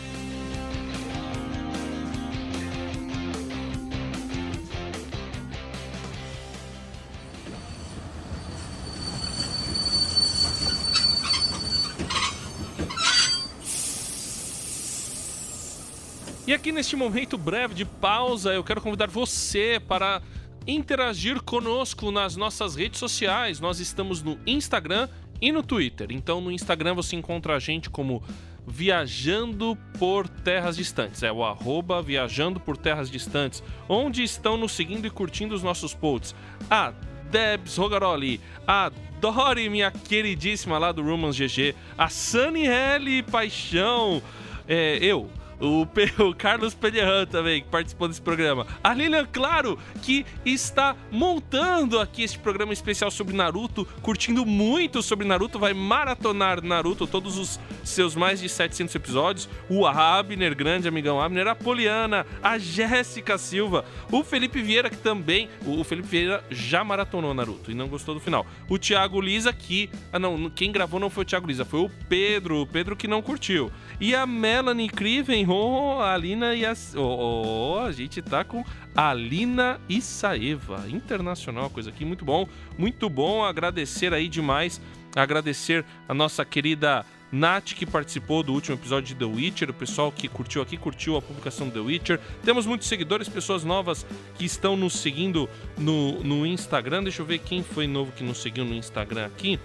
[16.50, 20.20] E aqui neste momento breve de pausa, eu quero convidar você para
[20.66, 23.60] interagir conosco nas nossas redes sociais.
[23.60, 25.08] Nós estamos no Instagram
[25.40, 26.08] e no Twitter.
[26.10, 28.20] Então no Instagram você encontra a gente como
[28.66, 31.22] Viajando por Terras Distantes.
[31.22, 35.94] É o arroba Viajando por Terras Distantes, onde estão nos seguindo e curtindo os nossos
[35.94, 36.34] posts.
[36.68, 36.92] A
[37.30, 44.20] Debs Rogaroli, a Dori, minha queridíssima lá do Romans GG, a Sunny L Paixão,
[44.66, 45.30] é, eu,
[45.60, 45.86] o,
[46.24, 48.66] o Carlos Pederran também, que participou desse programa.
[48.82, 55.26] A Lilian Claro, que está montando aqui este programa especial sobre Naruto, curtindo muito sobre
[55.26, 59.48] Naruto, vai maratonar Naruto, todos os seus mais de 700 episódios.
[59.68, 65.48] O Abner, grande amigão Abner, a Poliana, a Jéssica Silva, o Felipe Vieira, que também.
[65.66, 68.46] O Felipe Vieira já maratonou Naruto e não gostou do final.
[68.68, 69.90] O Thiago Lisa, que.
[70.12, 73.08] Ah, não, quem gravou não foi o Thiago Lisa, foi o Pedro, o Pedro que
[73.08, 73.70] não curtiu.
[74.00, 75.44] E a Melanie Criven,
[76.00, 76.74] a Alina e a.
[76.96, 82.46] Oh, a gente tá com Alina Isaeva, internacional, coisa aqui, muito bom,
[82.78, 83.44] muito bom.
[83.44, 84.80] Agradecer aí demais,
[85.14, 87.04] agradecer a nossa querida.
[87.32, 91.16] Nath, que participou do último episódio de The Witcher, o pessoal que curtiu aqui, curtiu
[91.16, 92.20] a publicação do The Witcher.
[92.42, 97.04] Temos muitos seguidores, pessoas novas que estão nos seguindo no, no Instagram.
[97.04, 99.60] Deixa eu ver quem foi novo que nos seguiu no Instagram aqui.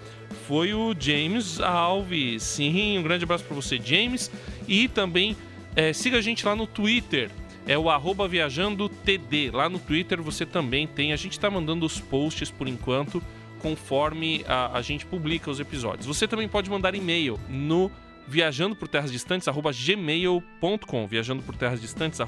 [0.46, 2.44] Foi o James Alves.
[2.44, 4.30] Sim, um grande abraço para você, James.
[4.68, 5.36] E também
[5.76, 7.30] é, siga a gente lá no Twitter.
[7.66, 9.50] É o arroba viajandotd.
[9.52, 11.12] Lá no Twitter você também tem.
[11.12, 13.22] A gente está mandando os posts por enquanto
[13.60, 16.06] conforme a, a gente publica os episódios.
[16.06, 17.90] Você também pode mandar e-mail no
[18.28, 19.46] viajando por terras distantes
[19.86, 22.18] gmail.com viajando por terras distantes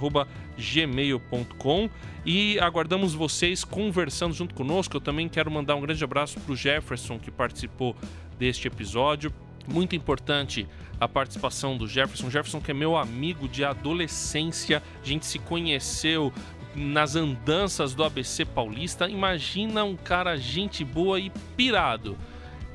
[0.57, 1.91] gmail.com
[2.25, 6.57] e aguardamos vocês conversando junto conosco eu também quero mandar um grande abraço para o
[6.57, 7.97] Jefferson que participou
[8.39, 9.33] deste episódio
[9.73, 10.67] muito importante
[11.01, 12.31] a participação do Jefferson.
[12.31, 16.33] Jefferson, que é meu amigo de adolescência, a gente se conheceu
[16.75, 19.09] nas andanças do ABC Paulista.
[19.09, 22.17] Imagina um cara gente boa e pirado.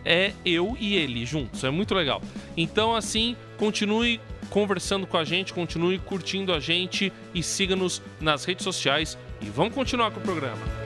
[0.05, 2.21] É eu e ele juntos, é muito legal.
[2.57, 8.63] Então, assim, continue conversando com a gente, continue curtindo a gente e siga-nos nas redes
[8.63, 9.17] sociais.
[9.41, 10.82] E vamos continuar com o programa.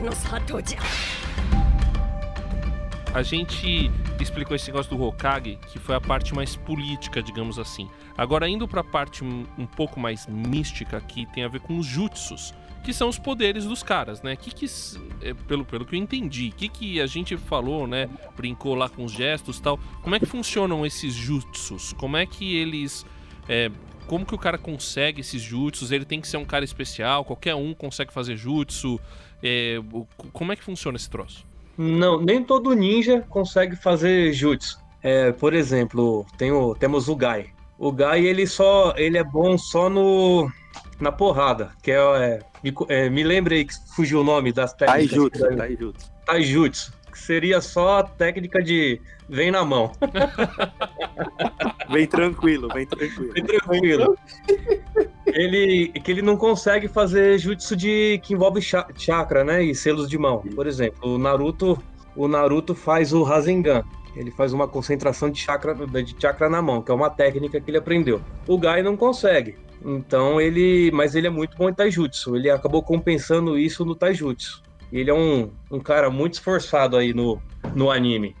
[0.00, 0.78] の里じゃ
[3.14, 7.88] A gente explicou esse negócio do Hokage, que foi a parte mais política, digamos assim.
[8.18, 11.86] Agora, indo pra parte um, um pouco mais mística, que tem a ver com os
[11.86, 14.34] jutsus, que são os poderes dos caras, né?
[14.34, 18.08] Que que, s- é, pelo, pelo que eu entendi, que que a gente falou, né?
[18.36, 19.78] Brincou lá com os gestos e tal.
[20.02, 21.92] Como é que funcionam esses jutsus?
[21.92, 23.06] Como é que eles...
[23.48, 23.70] é,
[24.09, 25.91] como que o cara consegue esses jutsus?
[25.91, 27.23] Ele tem que ser um cara especial?
[27.23, 28.99] Qualquer um consegue fazer jutsu?
[29.43, 29.77] É,
[30.33, 31.45] como é que funciona esse troço?
[31.77, 34.79] Não, nem todo ninja consegue fazer jutsu.
[35.03, 37.51] É, por exemplo, tem o- temos o Gai.
[37.77, 40.51] O Gai ele só ele é bom só no
[40.99, 44.73] na porrada, que é, é, me, é, me lembre aí que fugiu o nome das
[44.73, 45.09] técnicas.
[45.11, 46.11] Taijutsu, taijutsu.
[46.25, 49.91] Taijutsu, seria só a técnica de vem na mão.
[51.91, 53.33] Vem tranquilo, vem tranquilo.
[53.33, 54.15] Bem tranquilo.
[55.25, 59.63] Ele, que ele não consegue fazer jutsu de que envolve cha- chakra, né?
[59.63, 60.39] E selos de mão.
[60.55, 61.81] Por exemplo, o Naruto,
[62.15, 63.83] o Naruto faz o Rasengan.
[64.15, 67.69] Ele faz uma concentração de chakra, de chakra na mão, que é uma técnica que
[67.71, 68.21] ele aprendeu.
[68.47, 69.55] O Gai não consegue.
[69.83, 72.35] Então ele, mas ele é muito bom em taijutsu.
[72.35, 74.61] Ele acabou compensando isso no taijutsu.
[74.91, 77.41] Ele é um, um cara muito esforçado aí no,
[77.75, 78.35] no anime.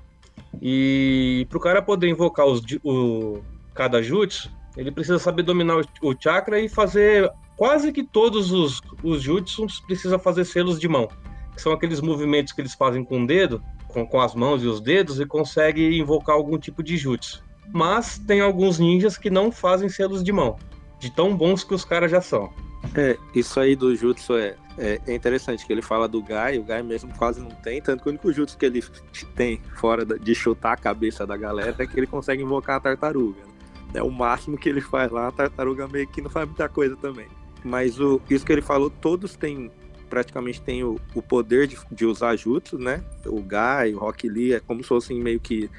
[0.61, 3.41] E pro cara poder invocar os, o,
[3.73, 8.81] cada jutsu, ele precisa saber dominar o, o chakra e fazer quase que todos os,
[9.03, 11.07] os jutsus precisa fazer selos de mão.
[11.53, 14.67] Que são aqueles movimentos que eles fazem com o dedo, com, com as mãos e
[14.67, 17.43] os dedos, e consegue invocar algum tipo de jutsu.
[17.71, 20.57] Mas tem alguns ninjas que não fazem selos de mão,
[20.99, 22.49] de tão bons que os caras já são.
[22.95, 26.63] É, isso aí do Jutsu é, é, é interessante, que ele fala do Gai, o
[26.63, 28.83] Gai mesmo quase não tem, tanto que o único Jutsu que ele
[29.35, 33.41] tem fora de chutar a cabeça da galera é que ele consegue invocar a tartaruga.
[33.41, 33.49] né?
[33.93, 36.95] É o máximo que ele faz lá, a tartaruga meio que não faz muita coisa
[36.95, 37.27] também.
[37.63, 39.69] Mas o, isso que ele falou, todos têm,
[40.09, 43.03] praticamente têm o, o poder de, de usar Jutsu, né?
[43.25, 45.69] O Gai, o Rock Lee, é como se fossem meio que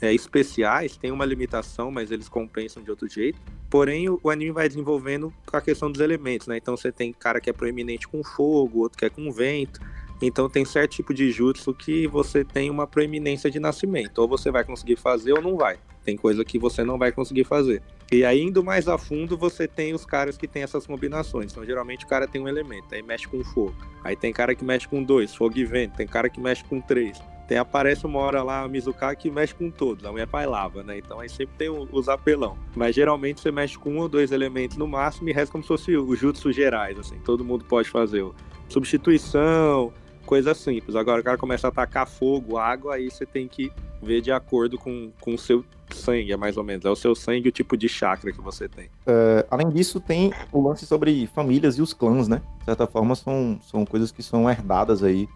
[0.00, 3.40] é, especiais, tem uma limitação, mas eles compensam de outro jeito.
[3.72, 6.58] Porém, o, anime vai desenvolvendo a questão dos elementos, né?
[6.58, 9.80] Então você tem cara que é proeminente com fogo, outro que é com vento.
[10.20, 14.18] Então tem certo tipo de jutsu que você tem uma proeminência de nascimento.
[14.18, 15.78] Ou você vai conseguir fazer ou não vai.
[16.04, 17.82] Tem coisa que você não vai conseguir fazer.
[18.12, 21.50] E aí, indo mais a fundo, você tem os caras que tem essas combinações.
[21.50, 23.74] Então, geralmente, o cara tem um elemento, aí mexe com fogo.
[24.04, 25.96] Aí tem cara que mexe com dois, fogo e vento.
[25.96, 27.18] Tem cara que mexe com três.
[27.52, 30.82] Tem, aparece uma hora lá a Mizuka que mexe com todos, a mulher pai lava,
[30.82, 30.96] né?
[30.96, 32.56] Então aí sempre tem os apelão.
[32.74, 35.68] Mas geralmente você mexe com um ou dois elementos no máximo e resta como se
[35.68, 38.24] fosse os jutsu gerais, assim, todo mundo pode fazer.
[38.70, 39.92] Substituição,
[40.24, 40.96] coisa simples.
[40.96, 44.78] Agora o cara começa a atacar fogo, água, aí você tem que ver de acordo
[44.78, 46.86] com, com o seu sangue, é mais ou menos.
[46.86, 48.88] É o seu sangue o tipo de chakra que você tem.
[49.06, 52.40] É, além disso, tem o lance sobre famílias e os clãs, né?
[52.60, 55.28] De certa forma, são, são coisas que são herdadas aí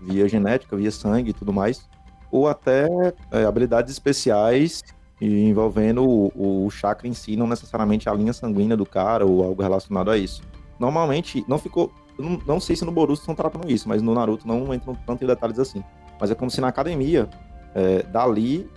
[0.00, 1.88] via genética, via sangue e tudo mais.
[2.30, 2.88] Ou até
[3.30, 4.82] é, habilidades especiais
[5.20, 9.62] envolvendo o, o chakra em si, não necessariamente a linha sanguínea do cara ou algo
[9.62, 10.42] relacionado a isso.
[10.78, 11.92] Normalmente, não ficou.
[12.18, 15.24] Não, não sei se no Boruto estão tratando isso, mas no Naruto não entram tanto
[15.24, 15.82] em detalhes assim.
[16.20, 17.28] Mas é como se na academia,
[17.74, 18.68] é, dali,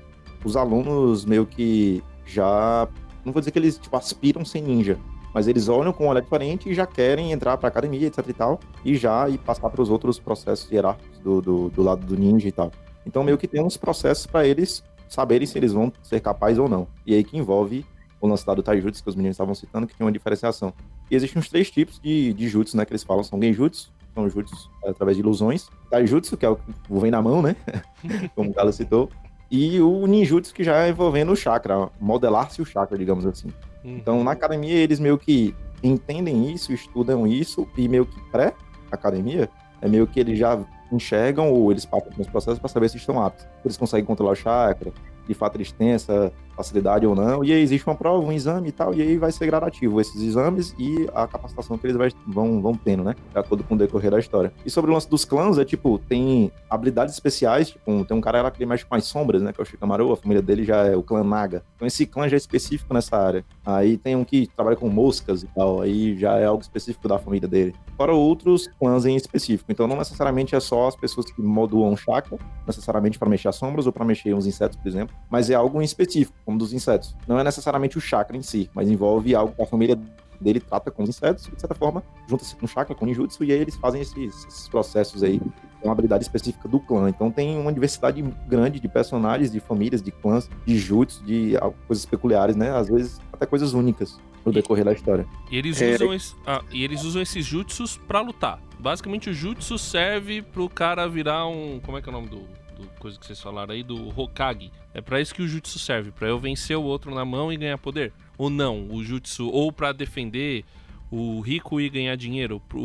[0.44, 2.88] os alunos meio que já
[3.28, 4.98] não vou dizer que eles tipo, aspiram ser ninja,
[5.38, 8.34] mas eles olham com um olhar diferente e já querem entrar pra academia, etc e
[8.34, 12.18] tal, e já ir passar para os outros processos hierárquicos do, do, do lado do
[12.18, 12.72] ninja e tal.
[13.06, 16.68] Então meio que tem uns processos para eles saberem se eles vão ser capazes ou
[16.68, 16.88] não.
[17.06, 17.86] E aí que envolve
[18.20, 20.74] o lance do taijutsu que os meninos estavam citando, que tem uma diferenciação.
[21.12, 24.28] E existem uns três tipos de, de jutsu, né, que eles falam, são genjutsu, são
[24.28, 27.56] jutsu através de ilusões, taijutsu, que é o que vem na mão, né,
[28.34, 29.08] como o Galo citou,
[29.52, 33.54] e o ninjutsu, que já é envolvendo o chakra, modelar-se o chakra, digamos assim.
[33.88, 39.50] Então, na academia, eles meio que entendem isso, estudam isso, e meio que pré-academia,
[39.82, 40.60] é meio que eles já
[40.92, 43.48] enxergam ou eles passam pelos processos para saber se estão aptos.
[43.64, 44.92] Eles conseguem controlar o chakra,
[45.28, 48.70] de fato eles têm essa facilidade ou não, e aí existe uma prova, um exame
[48.70, 52.60] e tal, e aí vai ser gradativo esses exames e a capacitação que eles vão,
[52.62, 53.16] vão tendo, né?
[53.32, 54.52] De acordo com o decorrer da história.
[54.66, 58.42] E sobre o lance dos clãs, é tipo, tem habilidades especiais, tipo, tem um cara
[58.42, 59.54] lá que ele mexe com as sombras, né?
[59.54, 61.64] Que é o Shikamaru, a família dele já é o clã Naga.
[61.76, 63.46] Então esse clã já é específico nessa área.
[63.64, 67.20] Aí tem um que trabalha com moscas e tal, aí já é algo específico da
[67.20, 67.76] família dele.
[67.96, 69.72] Fora outros clãs em específico.
[69.72, 73.86] Então não necessariamente é só as pessoas que modulam chakra, necessariamente para mexer as sombras
[73.86, 77.14] ou para mexer uns insetos, por exemplo, mas é algo em específico, como dos insetos.
[77.28, 80.00] Não é necessariamente o chakra em si, mas envolve algo que a família
[80.40, 83.08] dele trata com os insetos, e de certa forma, junta-se com o chakra, com o
[83.08, 87.10] ninjutsu, e aí eles fazem esses, esses processos aí, com uma habilidade específica do clã.
[87.10, 91.54] Então tem uma diversidade grande de personagens, de famílias, de clãs, de jutsu, de
[91.86, 92.70] coisas peculiares, né?
[92.72, 94.18] Às vezes até coisas únicas.
[94.46, 95.28] no decorrer da história.
[95.52, 95.96] E eles, É.
[95.96, 98.62] usam, esse- ah, e eles usam esses jutsus pra lutar.
[98.80, 101.82] Basicamente, o jutsu serve pro cara virar um.
[101.84, 102.44] Como é que é o nome do,
[102.78, 103.84] do coisa que vocês falaram aí?
[103.84, 104.72] Do Hokage.
[104.94, 107.58] É pra isso que o jutsu serve, pra eu vencer o outro na mão e
[107.58, 108.14] ganhar poder.
[108.38, 110.64] Ou não, o jutsu, ou pra defender
[111.12, 112.62] o rico e ganhar dinheiro.
[112.68, 112.80] Pro,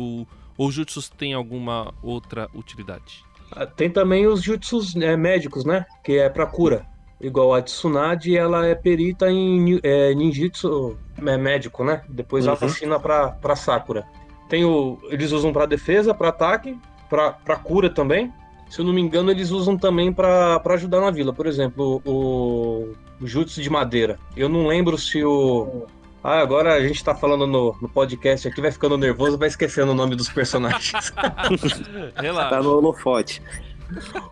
[0.57, 3.23] ou o jutsu tem alguma outra utilidade?
[3.51, 5.85] Ah, Tem também os jutsus né, médicos, né?
[6.03, 6.85] Que é pra cura.
[7.21, 12.01] Igual a Tsunade, ela é perita em é, ninjutsu é, médico, né?
[12.09, 12.67] Depois ela Uhum.
[12.67, 14.05] ensina pra, pra Sakura.
[14.49, 16.77] Tem o, eles usam pra defesa, pra ataque,
[17.09, 17.31] pra
[17.63, 18.31] cura também.
[18.73, 21.31] Se eu não me engano, eles usam também pra pra ajudar na vila.
[21.31, 24.17] Por exemplo, o, o jutsu de madeira.
[24.35, 25.85] Eu não lembro se o...
[26.23, 29.91] Ah, agora a gente tá falando no, no podcast aqui, vai ficando nervoso, vai esquecendo
[29.91, 31.13] o nome dos personagens.
[32.19, 32.49] Relaxa.
[32.49, 33.43] Tá no holofote.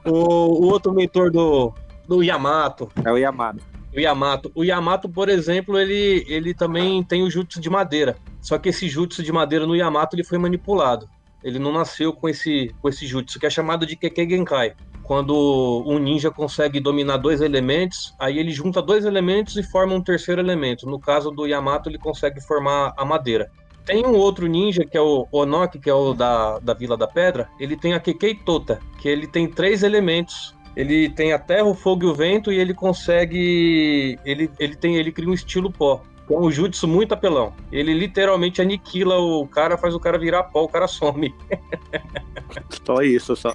[0.03, 1.71] o, o outro mentor do,
[2.07, 2.91] do Yamato.
[3.05, 3.61] É o Yamada.
[3.95, 4.51] O Yamato.
[4.55, 8.17] O Yamato, por exemplo, ele, ele também tem o jutsu de madeira.
[8.41, 11.07] Só que esse jutsu de madeira no Yamato ele foi manipulado.
[11.43, 14.73] Ele não nasceu com esse, com esse jutsu, que é chamado de Keke Genkai.
[15.03, 20.01] Quando um ninja consegue dominar dois elementos, aí ele junta dois elementos e forma um
[20.01, 20.85] terceiro elemento.
[20.85, 23.51] No caso do Yamato, ele consegue formar a madeira.
[23.85, 27.07] Tem um outro ninja, que é o Onoki, que é o da, da Vila da
[27.07, 27.49] Pedra.
[27.59, 30.55] Ele tem a Kekei Tota, que ele tem três elementos.
[30.75, 34.17] Ele tem a terra, o fogo e o vento, e ele consegue.
[34.23, 34.95] Ele, ele tem.
[34.95, 36.01] Ele cria um estilo pó.
[36.27, 37.53] Com um jutsu muito apelão.
[37.71, 41.33] Ele literalmente aniquila o cara, faz o cara virar pó, o cara some.
[42.85, 43.53] Só isso, só.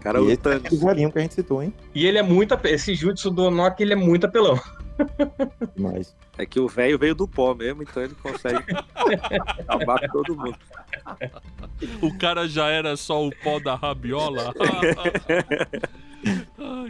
[0.00, 0.66] Cara e esse lutando.
[0.66, 1.74] é velhinho que a gente citou, hein?
[1.94, 2.52] E ele é muito.
[2.54, 4.58] ape- Esse jutsu do Onoki, ele é muito apelão.
[5.78, 8.64] Mas É que o velho veio do pó mesmo, então ele consegue
[9.68, 10.56] acabar com todo mundo.
[12.02, 14.54] O cara já era só o pó da rabiola.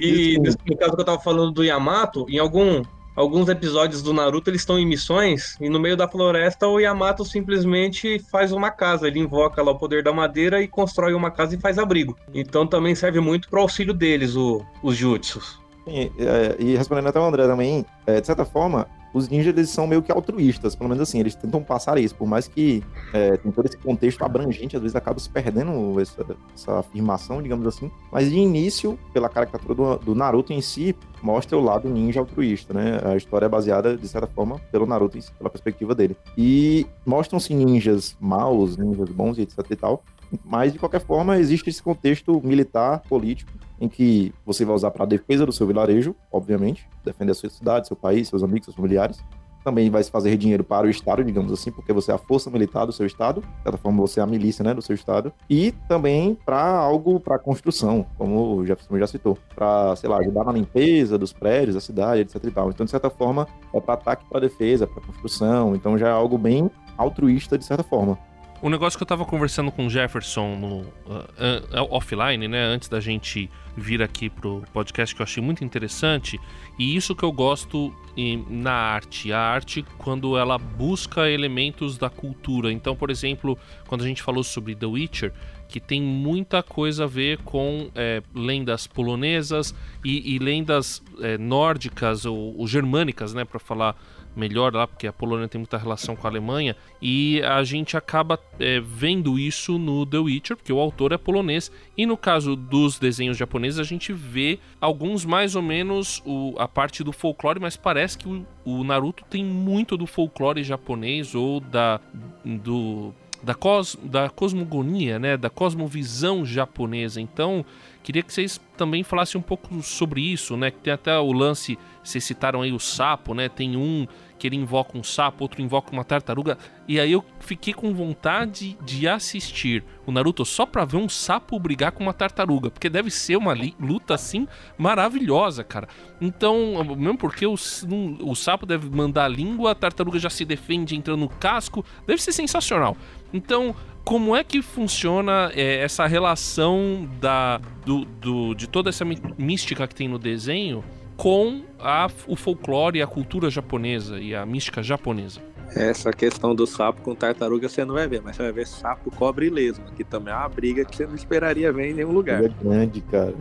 [0.01, 2.83] E no caso que eu tava falando do Yamato, em algum,
[3.21, 7.25] alguns episódios do Naruto eles estão em missões e no meio da floresta o Yamato
[7.25, 9.07] simplesmente faz uma casa.
[9.07, 12.17] Ele invoca lá o poder da madeira e constrói uma casa e faz abrigo.
[12.35, 15.61] Então também serve muito pro auxílio deles, o- os jutsus.
[15.85, 19.71] Sim, é, e respondendo até o André também, é, de certa forma, os ninjas eles
[19.71, 23.37] são meio que altruístas, pelo menos assim, eles tentam passar isso, por mais que é,
[23.37, 27.91] tem todo esse contexto abrangente, às vezes acaba se perdendo essa, essa afirmação, digamos assim,
[28.13, 32.73] mas de início, pela caricatura do, do Naruto em si, mostra o lado ninja altruísta,
[32.73, 33.01] né?
[33.05, 36.17] A história é baseada, de certa forma, pelo Naruto, em si, pela perspectiva dele.
[36.37, 40.03] E mostram-se ninjas maus, ninjas bons e etc e tal,
[40.45, 45.05] mas de qualquer forma existe esse contexto militar, político, em que você vai usar para
[45.05, 48.77] a defesa do seu vilarejo, obviamente, defender a sua cidade, seu país, seus amigos, seus
[48.77, 49.25] familiares.
[49.65, 52.51] Também vai se fazer dinheiro para o Estado, digamos assim, porque você é a força
[52.51, 55.33] militar do seu Estado, de certa forma você é a milícia né, do seu Estado.
[55.51, 60.45] E também para algo para construção, como o Jefferson já citou, para, sei lá, ajudar
[60.45, 62.71] na limpeza dos prédios, da cidade, etc e tal.
[62.71, 65.75] Então, de certa forma, é para ataque, para defesa, para construção.
[65.75, 68.19] Então, já é algo bem altruísta, de certa forma.
[68.63, 72.91] Um negócio que eu tava conversando com o Jefferson no uh, uh, offline, né, antes
[72.91, 76.39] da gente vir aqui pro podcast, que eu achei muito interessante,
[76.79, 79.33] e isso que eu gosto em- na arte.
[79.33, 82.71] A arte, quando ela busca elementos da cultura.
[82.71, 85.33] Então, por exemplo, quando a gente falou sobre The Witcher,
[85.67, 92.27] que tem muita coisa a ver com é, lendas polonesas e, e lendas é, nórdicas
[92.27, 93.97] ou, ou germânicas, né, para falar
[94.41, 98.39] melhor lá, porque a Polônia tem muita relação com a Alemanha, e a gente acaba
[98.59, 102.99] é, vendo isso no The Witcher, porque o autor é polonês, e no caso dos
[102.99, 107.77] desenhos japoneses a gente vê alguns mais ou menos o- a parte do folclore, mas
[107.77, 112.01] parece que o, o Naruto tem muito do folclore japonês ou da
[112.45, 117.21] do da, cos, da cosmogonia, né, da cosmovisão japonesa.
[117.21, 117.65] Então,
[118.03, 120.71] queria que vocês também falassem um pouco sobre isso, né?
[120.71, 123.49] Que tem até o lance, vocês citaram aí o sapo, né?
[123.49, 124.07] Tem um
[124.41, 126.57] que ele invoca um sapo, outro invoca uma tartaruga.
[126.89, 131.59] E aí eu fiquei com vontade de assistir o Naruto só pra ver um sapo
[131.61, 134.49] brigar com uma tartaruga, porque deve ser uma luta assim
[134.79, 135.87] maravilhosa, cara.
[136.21, 140.97] Então, mesmo porque o, o sapo deve mandar a língua, a tartaruga já se defende
[140.97, 142.97] entrando no casco, deve ser sensacional.
[143.33, 149.05] Então, como é que funciona é, essa relação da, do, do- de toda essa
[149.39, 150.83] mística que tem no desenho
[151.21, 155.39] com a, o folclore e a cultura japonesa e a mística japonesa?
[155.77, 159.11] Essa questão do sapo com tartaruga você não vai ver, mas você vai ver sapo,
[159.11, 162.11] cobra e lesma, que também é uma briga que você não esperaria ver em nenhum
[162.11, 162.43] lugar.
[162.43, 163.35] É grande, cara.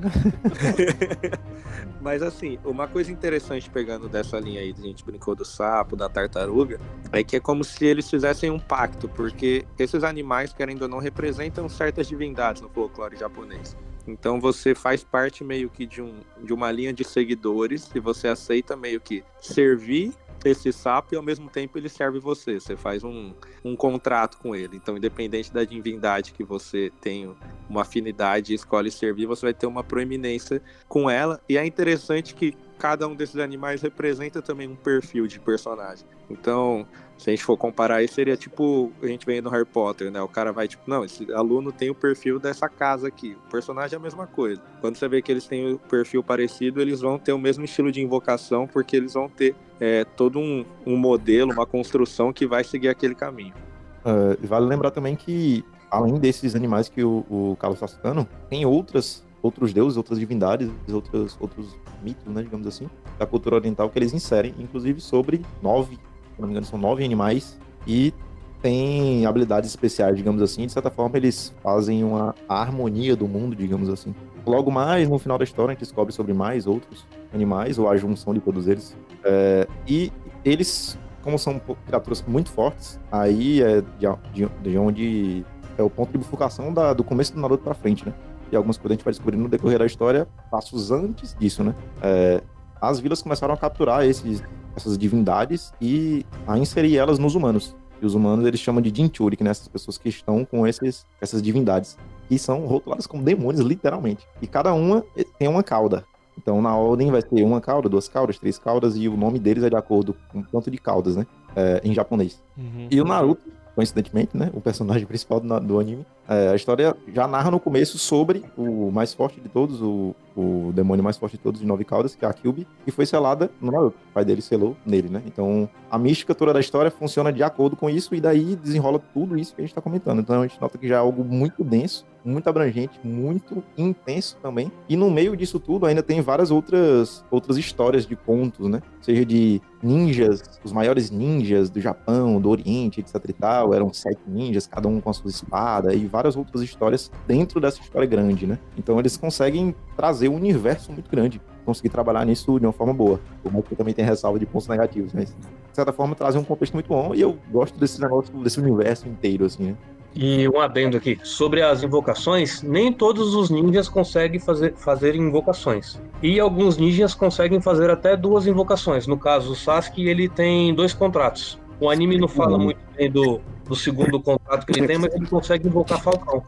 [2.02, 5.96] Mas assim, uma coisa interessante pegando dessa linha aí, que a gente brincou do sapo,
[5.96, 6.80] da tartaruga,
[7.14, 11.00] é que é como se eles fizessem um pacto, porque esses animais, querendo ou não,
[11.00, 13.76] representam certas divindades no folclore japonês.
[14.12, 18.28] Então você faz parte meio que de, um, de uma linha de seguidores e você
[18.28, 20.14] aceita meio que servir
[20.46, 22.60] esse sapo e ao mesmo tempo ele serve você.
[22.60, 23.34] Você faz um,
[23.64, 24.78] um contrato com ele.
[24.78, 27.36] Então, independente da divindade que você tem
[27.70, 31.42] uma afinidade e escolhe servir, você vai ter uma proeminência com ela.
[31.48, 36.06] E é interessante que cada um desses animais representa também um perfil de personagem.
[36.30, 36.88] Então,
[37.20, 40.22] se a gente for comparar aí, seria tipo a gente vem no Harry Potter, né?
[40.22, 43.36] O cara vai tipo, não, esse aluno tem o perfil dessa casa aqui.
[43.46, 44.62] O personagem é a mesma coisa.
[44.80, 47.92] Quando você vê que eles têm o perfil parecido, eles vão ter o mesmo estilo
[47.92, 52.64] de invocação, porque eles vão ter é, todo um, um modelo, uma construção que vai
[52.64, 53.54] seguir aquele caminho.
[54.00, 58.66] Uh, vale lembrar também que, além desses animais que o, o Carlos está citando, tem
[58.66, 63.98] outras outros deuses, outras divindades, outros, outros mitos, né, digamos assim, da cultura oriental que
[63.98, 65.98] eles inserem, inclusive sobre nove,
[66.40, 68.14] se não me engano, são nove animais e
[68.62, 70.66] tem habilidades especiais, digamos assim.
[70.66, 74.16] De certa forma, eles fazem uma harmonia do mundo, digamos assim.
[74.46, 77.98] Logo mais, no final da história, a gente descobre sobre mais outros animais, ou a
[77.98, 78.96] junção de todos eles.
[79.24, 80.12] É, e
[80.44, 85.46] eles, como são criaturas muito fortes, aí é de, de, de onde
[85.78, 88.14] é o ponto de bifurcação da, do começo do Naruto pra frente, né?
[88.52, 91.76] e algumas coisas a gente vai descobrir no decorrer da história, passos antes disso, né?
[92.02, 92.42] É,
[92.82, 94.42] as vilas começaram a capturar esses,
[94.82, 97.76] essas divindades e a inserir elas nos humanos.
[98.02, 101.06] E os humanos eles chamam de Jinchuri, que né, essas pessoas que estão com esses,
[101.20, 101.98] essas divindades.
[102.30, 104.26] E são rotuladas como demônios, literalmente.
[104.42, 105.04] E cada uma
[105.38, 106.06] tem uma cauda.
[106.38, 109.64] Então, na ordem vai ter uma cauda, duas caudas, três caudas, e o nome deles
[109.64, 111.28] é de acordo com o quanto de caudas, né?
[111.54, 112.42] É, em japonês.
[112.58, 112.88] Uhum.
[112.90, 113.42] E o Naruto,
[113.76, 114.50] coincidentemente, né?
[114.54, 116.06] O personagem principal do, do anime.
[116.30, 120.72] É, a história já narra no começo sobre o mais forte de todos, o, o
[120.74, 123.50] demônio mais forte de todos de Nove Caudas, que é a Kyubi, que foi selada
[123.60, 123.98] no Naruto.
[124.12, 125.24] O pai dele selou nele, né?
[125.26, 129.40] Então, a mística toda da história funciona de acordo com isso, e daí desenrola tudo
[129.40, 130.20] isso que a gente tá comentando.
[130.20, 134.72] Então, a gente nota que já é algo muito denso, muito abrangente, muito intenso também.
[134.88, 138.82] E no meio disso tudo ainda tem várias outras, outras histórias de contos, né?
[139.02, 143.74] Seja de ninjas, os maiores ninjas do Japão, do Oriente, etc e tal.
[143.74, 147.82] Eram sete ninjas, cada um com a sua espada, e várias outras histórias dentro dessa
[147.82, 148.60] história grande, né?
[148.78, 153.20] Então eles conseguem trazer um universo muito grande, conseguir trabalhar nisso de uma forma boa.
[153.42, 155.36] Por mais que também tem ressalva de pontos negativos, mas de
[155.76, 159.46] certa forma trazem um contexto muito bom e eu gosto desse negócio, desse universo inteiro,
[159.46, 159.78] assim, né?
[160.16, 166.02] E um adendo aqui, sobre as invocações, nem todos os ninjas conseguem fazer, fazer invocações.
[166.22, 169.06] E alguns ninjas conseguem fazer até duas invocações.
[169.06, 171.60] No caso, o Sasuke, ele tem dois contratos.
[171.80, 173.40] O anime não fala muito bem do,
[173.70, 176.44] do segundo contrato que ele tem, mas ele consegue invocar Falcão.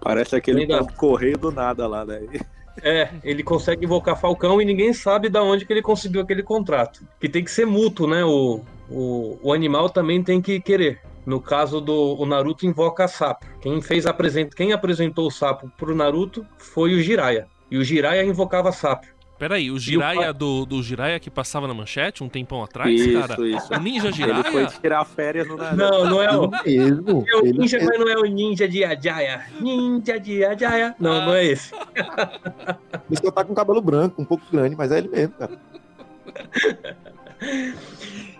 [0.00, 0.66] Parece aquele
[0.96, 2.20] correio do nada lá, né?
[2.82, 7.02] É, ele consegue invocar Falcão e ninguém sabe de onde que ele conseguiu aquele contrato.
[7.18, 8.22] Que tem que ser mútuo, né?
[8.22, 8.60] O,
[8.90, 11.00] o, o animal também tem que querer.
[11.24, 13.46] No caso do Naruto invoca sapo.
[13.60, 17.48] Quem fez apresent, quem apresentou o sapo pro Naruto foi o Jiraiya.
[17.70, 19.06] E o Jiraiya invocava sapo.
[19.38, 20.32] Peraí, o Jiraiya o...
[20.32, 23.46] do, do Jiraiya que passava na manchete um tempão atrás, isso, cara?
[23.46, 23.74] Isso.
[23.74, 24.40] O Ninja Jiraiya?
[24.40, 25.76] Ele foi tirar férias no Naruto.
[25.76, 27.24] Não, não é o mesmo.
[27.28, 29.44] É o ninja, mas não é o Ninja de Ajaya.
[29.60, 30.94] Ninja de Ajaya.
[30.98, 31.26] Não, ah.
[31.26, 31.74] não é esse.
[31.74, 35.52] Ele só tá com cabelo branco, um pouco grande, mas é ele mesmo, cara.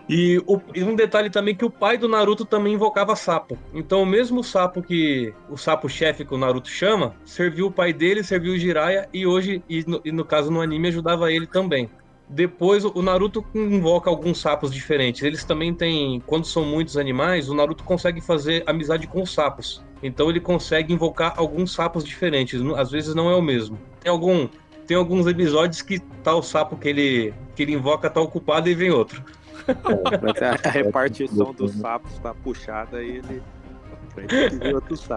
[0.09, 3.59] E, o, e, um detalhe também que o pai do Naruto também invocava sapo.
[3.75, 7.93] Então o mesmo sapo que o sapo chefe que o Naruto chama, serviu o pai
[7.93, 11.47] dele, serviu o Jiraiya e hoje, e no, e no caso no anime, ajudava ele
[11.47, 11.91] também.
[12.29, 15.23] Depois o Naruto invoca alguns sapos diferentes.
[15.23, 19.85] Eles também têm, quando são muitos animais, o Naruto consegue fazer amizade com os sapos.
[20.03, 22.61] Então ele consegue invocar alguns sapos diferentes.
[22.77, 23.79] Às vezes não é o mesmo.
[24.01, 24.49] Tem algum
[24.87, 28.91] tem alguns episódios que o sapo que ele que ele invoca tá ocupado e vem
[28.91, 29.23] outro.
[29.69, 33.43] É, a, repartição dos sapos tá puxada e ele.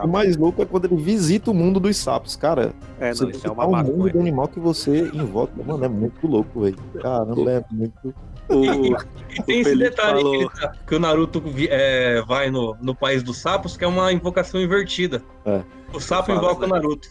[0.03, 2.73] O mais louco é quando ele visita o mundo dos sapos, cara.
[2.99, 5.53] É, não, isso é uma o mundo do animal que você invoca.
[5.63, 6.77] Mano, é muito louco, velho.
[7.01, 8.13] Caramba, é muito.
[8.49, 8.65] O,
[9.31, 10.49] e tem esse detalhe falou...
[10.49, 14.11] que, tá, que, o Naruto é, vai no, no país dos sapos, que é uma
[14.11, 15.23] invocação invertida.
[15.45, 15.61] É.
[15.93, 17.09] O sapo invoca o Naruto.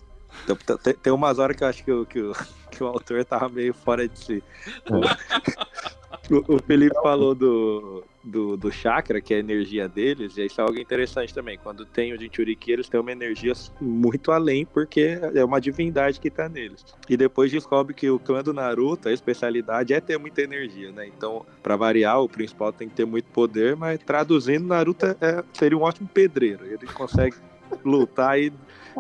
[0.82, 2.32] Tem, tem umas horas que eu acho que, que,
[2.70, 4.44] que o autor tava meio fora de si.
[6.30, 10.60] O, o Felipe falou do, do, do chakra, que é a energia deles, e isso
[10.60, 11.58] é algo interessante também.
[11.58, 16.30] Quando tem o Jinchuriki, eles têm uma energia muito além, porque é uma divindade que
[16.30, 16.84] tá neles.
[17.08, 21.06] E depois descobre que o clã do Naruto, a especialidade é ter muita energia, né?
[21.06, 25.78] Então, para variar, o principal tem que ter muito poder, mas traduzindo, Naruto é, seria
[25.78, 26.66] um ótimo pedreiro.
[26.66, 27.36] Ele consegue
[27.84, 28.52] lutar aí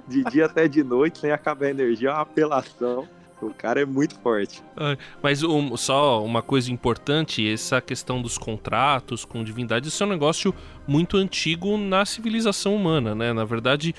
[0.06, 3.06] de dia até de noite sem acabar a energia, é uma apelação.
[3.48, 4.62] O cara é muito forte.
[5.22, 10.10] Mas um, só uma coisa importante, essa questão dos contratos com divindades, isso é um
[10.10, 10.54] negócio
[10.86, 13.32] muito antigo na civilização humana, né?
[13.32, 13.94] Na verdade,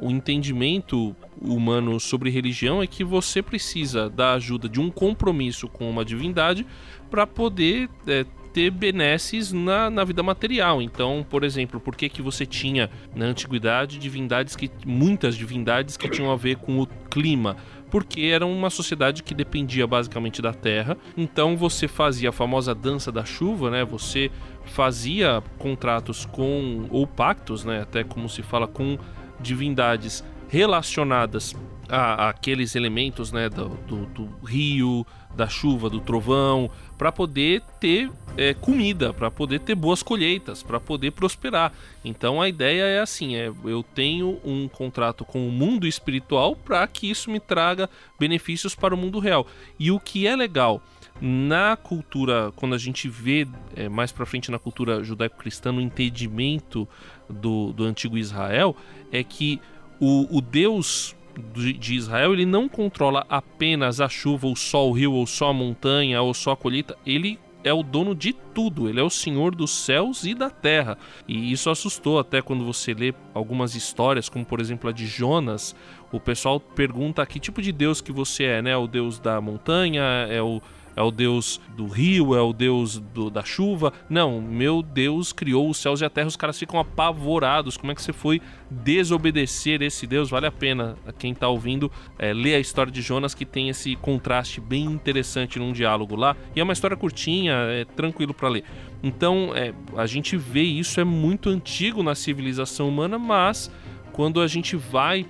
[0.00, 5.88] o entendimento humano sobre religião é que você precisa da ajuda de um compromisso com
[5.88, 6.66] uma divindade
[7.10, 10.82] para poder é, ter benesses na, na vida material.
[10.82, 14.70] Então, por exemplo, por que, que você tinha na antiguidade divindades que.
[14.84, 17.56] muitas divindades que tinham a ver com o clima?
[17.90, 20.96] Porque era uma sociedade que dependia basicamente da terra.
[21.16, 23.84] Então você fazia a famosa dança da chuva, né?
[23.84, 24.30] Você
[24.64, 27.82] fazia contratos com ou pactos, né?
[27.82, 28.98] Até como se fala com
[29.40, 31.54] divindades relacionadas
[31.88, 33.48] a, aqueles elementos, né?
[33.48, 35.06] Do, do, do rio,
[35.38, 36.68] da chuva, do trovão,
[36.98, 41.72] para poder ter é, comida, para poder ter boas colheitas, para poder prosperar.
[42.04, 46.84] Então a ideia é assim: é, eu tenho um contrato com o mundo espiritual para
[46.88, 49.46] que isso me traga benefícios para o mundo real.
[49.78, 50.82] E o que é legal
[51.20, 56.88] na cultura, quando a gente vê é, mais para frente na cultura judaico-cristã, no entendimento
[57.30, 58.76] do, do antigo Israel,
[59.12, 59.60] é que
[60.00, 61.14] o, o Deus
[61.54, 65.52] de Israel, ele não controla apenas a chuva, o sol, o rio, ou só a
[65.52, 66.96] montanha, ou só a colheita.
[67.06, 70.96] Ele é o dono de tudo, ele é o senhor dos céus e da terra.
[71.26, 75.74] E isso assustou até quando você lê algumas histórias, como por exemplo a de Jonas.
[76.12, 78.76] O pessoal pergunta que tipo de Deus que você é, né?
[78.76, 80.60] O Deus da montanha, é o
[80.98, 83.92] é o Deus do rio, é o Deus do, da chuva.
[84.10, 86.26] Não, meu Deus criou os céus e a terra.
[86.26, 87.76] Os caras ficam apavorados.
[87.76, 90.28] Como é que você foi desobedecer esse Deus?
[90.28, 91.88] Vale a pena, quem está ouvindo,
[92.18, 96.36] é, ler a história de Jonas, que tem esse contraste bem interessante num diálogo lá.
[96.56, 98.64] E é uma história curtinha, é tranquilo para ler.
[99.00, 103.70] Então, é, a gente vê isso, é muito antigo na civilização humana, mas
[104.10, 105.24] quando a gente vai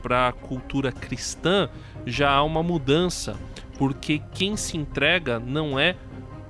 [0.00, 1.68] para a cultura cristã,
[2.06, 3.36] já há uma mudança
[3.78, 5.96] porque quem se entrega não é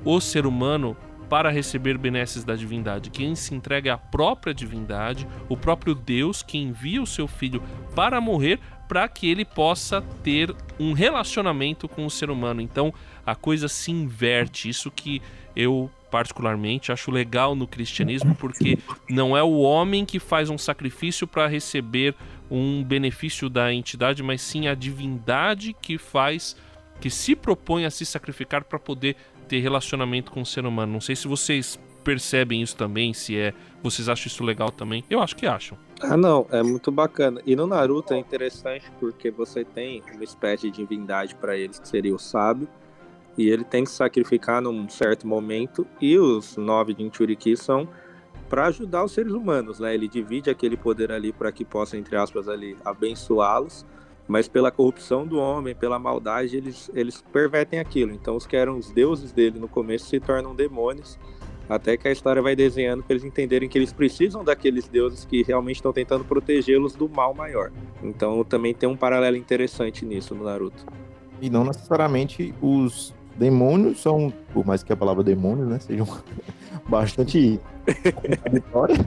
[0.04, 0.96] o ser humano
[1.28, 3.10] para receber benesses da divindade.
[3.10, 7.62] Quem se entrega é a própria divindade, o próprio Deus que envia o seu filho
[7.94, 12.60] para morrer para que ele possa ter um relacionamento com o ser humano.
[12.60, 12.92] Então
[13.24, 14.68] a coisa se inverte.
[14.68, 15.22] Isso que
[15.56, 18.78] eu particularmente acho legal no cristianismo, porque
[19.10, 22.14] não é o homem que faz um sacrifício para receber
[22.48, 26.56] um benefício da entidade, mas sim a divindade que faz
[27.00, 29.16] que se propõe a se sacrificar para poder
[29.48, 30.92] ter relacionamento com o ser humano.
[30.92, 35.04] Não sei se vocês percebem isso também, se é, vocês acham isso legal também.
[35.08, 35.76] Eu acho que acham.
[36.00, 37.40] Ah, não, é muito bacana.
[37.46, 41.88] E no Naruto é interessante porque você tem uma espécie de divindade para eles, que
[41.88, 42.68] seria o sábio,
[43.36, 47.88] e ele tem que sacrificar num certo momento, e os nove Jinchuriki são
[48.48, 49.94] para ajudar os seres humanos, né?
[49.94, 53.84] Ele divide aquele poder ali para que possa, entre aspas, ali abençoá-los
[54.26, 58.12] mas pela corrupção do homem, pela maldade, eles, eles pervertem aquilo.
[58.12, 61.18] Então, os que eram os deuses dele no começo se tornam demônios,
[61.68, 65.42] até que a história vai desenhando para eles entenderem que eles precisam daqueles deuses que
[65.42, 67.70] realmente estão tentando protegê-los do mal maior.
[68.02, 70.84] Então, também tem um paralelo interessante nisso no Naruto.
[71.40, 75.78] E não necessariamente os demônios são, por mais que a palavra demônio, né,
[76.88, 77.60] bastante
[78.14, 78.98] contraditórias.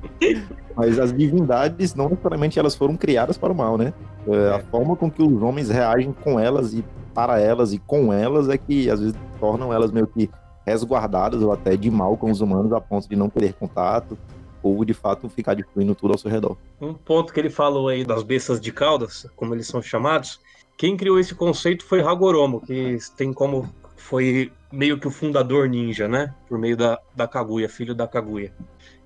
[0.76, 3.92] Mas as divindades, não necessariamente elas foram criadas para o mal, né?
[4.26, 8.12] É, a forma com que os homens reagem com elas e para elas e com
[8.12, 10.30] elas é que às vezes tornam elas meio que
[10.66, 14.18] resguardadas ou até de mal com os humanos a ponto de não querer contato
[14.62, 16.56] ou de fato ficar destruindo tudo ao seu redor.
[16.80, 20.40] Um ponto que ele falou aí das bestas de caudas, como eles são chamados,
[20.76, 26.08] quem criou esse conceito foi Hagoromo, que tem como foi meio que o fundador ninja,
[26.08, 26.34] né?
[26.48, 28.52] Por meio da, da Kaguya, filho da Kaguya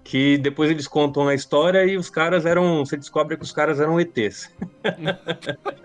[0.09, 2.78] que depois eles contam a história e os caras eram.
[2.78, 4.50] Você descobre que os caras eram ETs.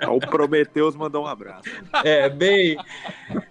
[0.07, 1.69] o Prometeus mandou um abraço.
[2.05, 2.77] É, bem.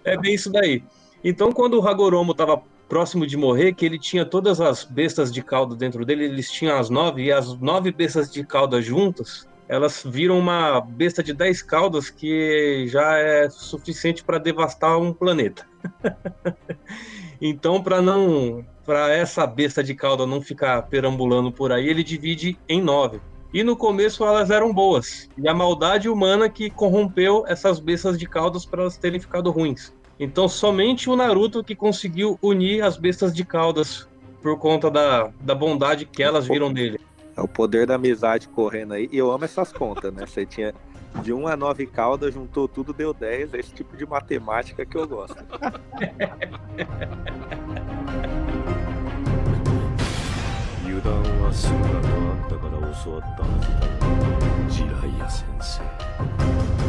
[0.03, 0.83] É bem isso daí.
[1.23, 2.59] Então, quando o Hagoromo estava
[2.89, 6.75] próximo de morrer, que ele tinha todas as bestas de cauda dentro dele, eles tinham
[6.75, 11.61] as nove, e as nove bestas de cauda juntas, elas viram uma besta de dez
[11.61, 15.67] caudas que já é suficiente para devastar um planeta.
[17.39, 22.57] então, para não para essa besta de cauda não ficar perambulando por aí, ele divide
[22.67, 23.21] em nove.
[23.53, 25.29] E no começo elas eram boas.
[25.37, 29.93] E a maldade humana que corrompeu essas bestas de caudas para elas terem ficado ruins.
[30.19, 34.07] Então somente o Naruto que conseguiu unir as bestas de caudas
[34.41, 36.99] por conta da, da bondade que elas viram dele.
[37.35, 39.09] É o poder da amizade correndo aí.
[39.11, 40.25] E eu amo essas contas, né?
[40.25, 40.73] Você tinha
[41.21, 43.53] de 1 a 9 caudas, juntou tudo, deu 10.
[43.53, 45.37] É esse tipo de matemática que eu gosto.
[51.03, 53.93] 断はするなとあったから教わったはずだ。
[54.69, 56.82] ジライア先生。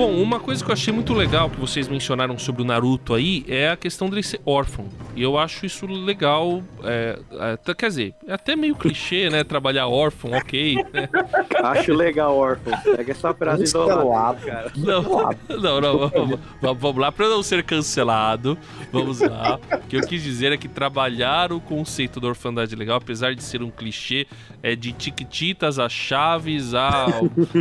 [0.00, 3.44] Bom, uma coisa que eu achei muito legal que vocês mencionaram sobre o Naruto aí
[3.46, 4.86] é a questão dele ser órfão.
[5.14, 6.62] E eu acho isso legal.
[6.82, 9.44] É, até, quer dizer, é até meio clichê, né?
[9.44, 10.76] Trabalhar órfão, ok.
[10.90, 11.06] Né?
[11.62, 12.72] Acho legal, órfão.
[12.96, 14.72] Pega essa frase isolada, cara.
[14.74, 15.02] Não,
[15.60, 18.56] não, não, vamos, vamos lá, para não ser cancelado,
[18.90, 19.60] vamos lá.
[19.70, 23.42] O que eu quis dizer é que trabalhar o conceito da orfandade legal, apesar de
[23.42, 24.26] ser um clichê,
[24.62, 27.06] é de Tiquititas a Chaves a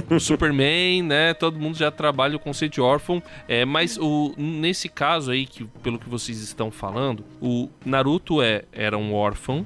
[0.09, 1.33] o Superman, né?
[1.33, 3.21] Todo mundo já trabalha o conceito de órfão.
[3.47, 8.63] É, mas o, nesse caso aí, que, pelo que vocês estão falando, o Naruto é,
[8.71, 9.65] era um órfão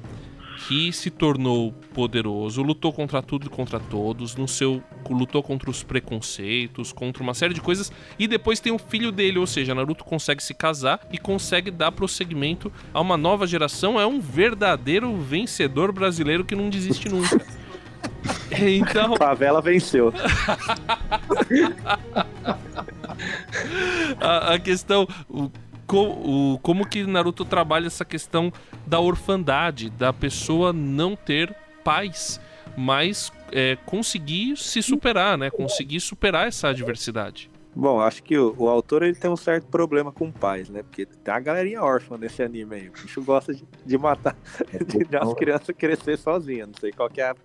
[0.66, 5.82] que se tornou poderoso, lutou contra tudo e contra todos, no seu lutou contra os
[5.82, 10.04] preconceitos, contra uma série de coisas e depois tem o filho dele, ou seja, Naruto
[10.04, 15.92] consegue se casar e consegue dar prosseguimento a uma nova geração, é um verdadeiro vencedor
[15.92, 17.44] brasileiro que não desiste nunca.
[18.58, 20.12] Então, Favela venceu.
[24.20, 25.06] a, a questão.
[25.28, 25.50] O,
[25.92, 28.52] o- como que Naruto trabalha essa questão
[28.86, 31.54] da orfandade, da pessoa não ter
[31.84, 32.40] pais,
[32.76, 35.50] mas é, conseguir se superar, né?
[35.50, 37.50] Conseguir superar essa adversidade.
[37.76, 40.82] Bom, acho que o, o autor ele tem um certo problema com pais, né?
[40.82, 42.88] Porque tem uma galerinha órfã nesse anime aí.
[42.88, 44.36] O bicho gosta de, de matar,
[44.86, 46.68] de as crianças crescer sozinhas.
[46.68, 47.36] Não sei qual que é a,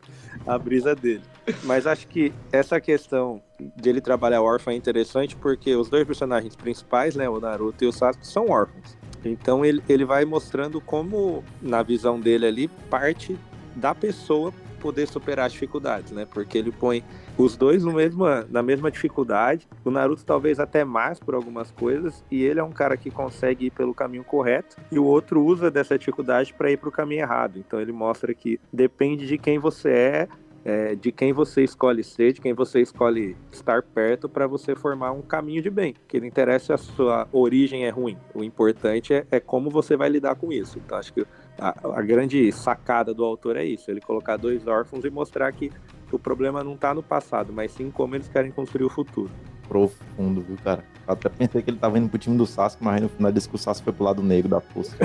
[0.45, 1.23] a brisa dele.
[1.63, 3.41] Mas acho que essa questão
[3.75, 7.27] de ele trabalhar órfão é interessante porque os dois personagens principais, né?
[7.27, 8.97] O Naruto e o Sasuke, são órfãos.
[9.25, 13.37] Então ele, ele vai mostrando como, na visão dele ali, parte
[13.75, 16.25] da pessoa poder superar as dificuldades, né?
[16.25, 17.03] Porque ele põe
[17.37, 19.67] os dois no mesma, na mesma dificuldade.
[19.85, 23.67] O Naruto talvez até mais por algumas coisas, e ele é um cara que consegue
[23.67, 27.21] ir pelo caminho correto, e o outro usa dessa dificuldade para ir para o caminho
[27.21, 27.59] errado.
[27.59, 30.27] Então ele mostra que depende de quem você é,
[30.63, 35.11] é, de quem você escolhe ser, de quem você escolhe estar perto para você formar
[35.11, 35.95] um caminho de bem.
[36.07, 38.17] Que não interessa se a sua origem é ruim.
[38.33, 40.77] O importante é, é como você vai lidar com isso.
[40.77, 41.25] Então acho que
[41.59, 45.71] a, a grande sacada do autor é isso, ele colocar dois órfãos e mostrar que
[46.11, 49.29] o problema não tá no passado, mas sim como eles querem construir o futuro.
[49.67, 50.83] Profundo, viu, cara?
[51.07, 53.31] Eu até pensei que ele tava indo pro time do Sasuke, mas aí no final
[53.31, 54.95] disse que o Sasuke foi pro lado negro da força.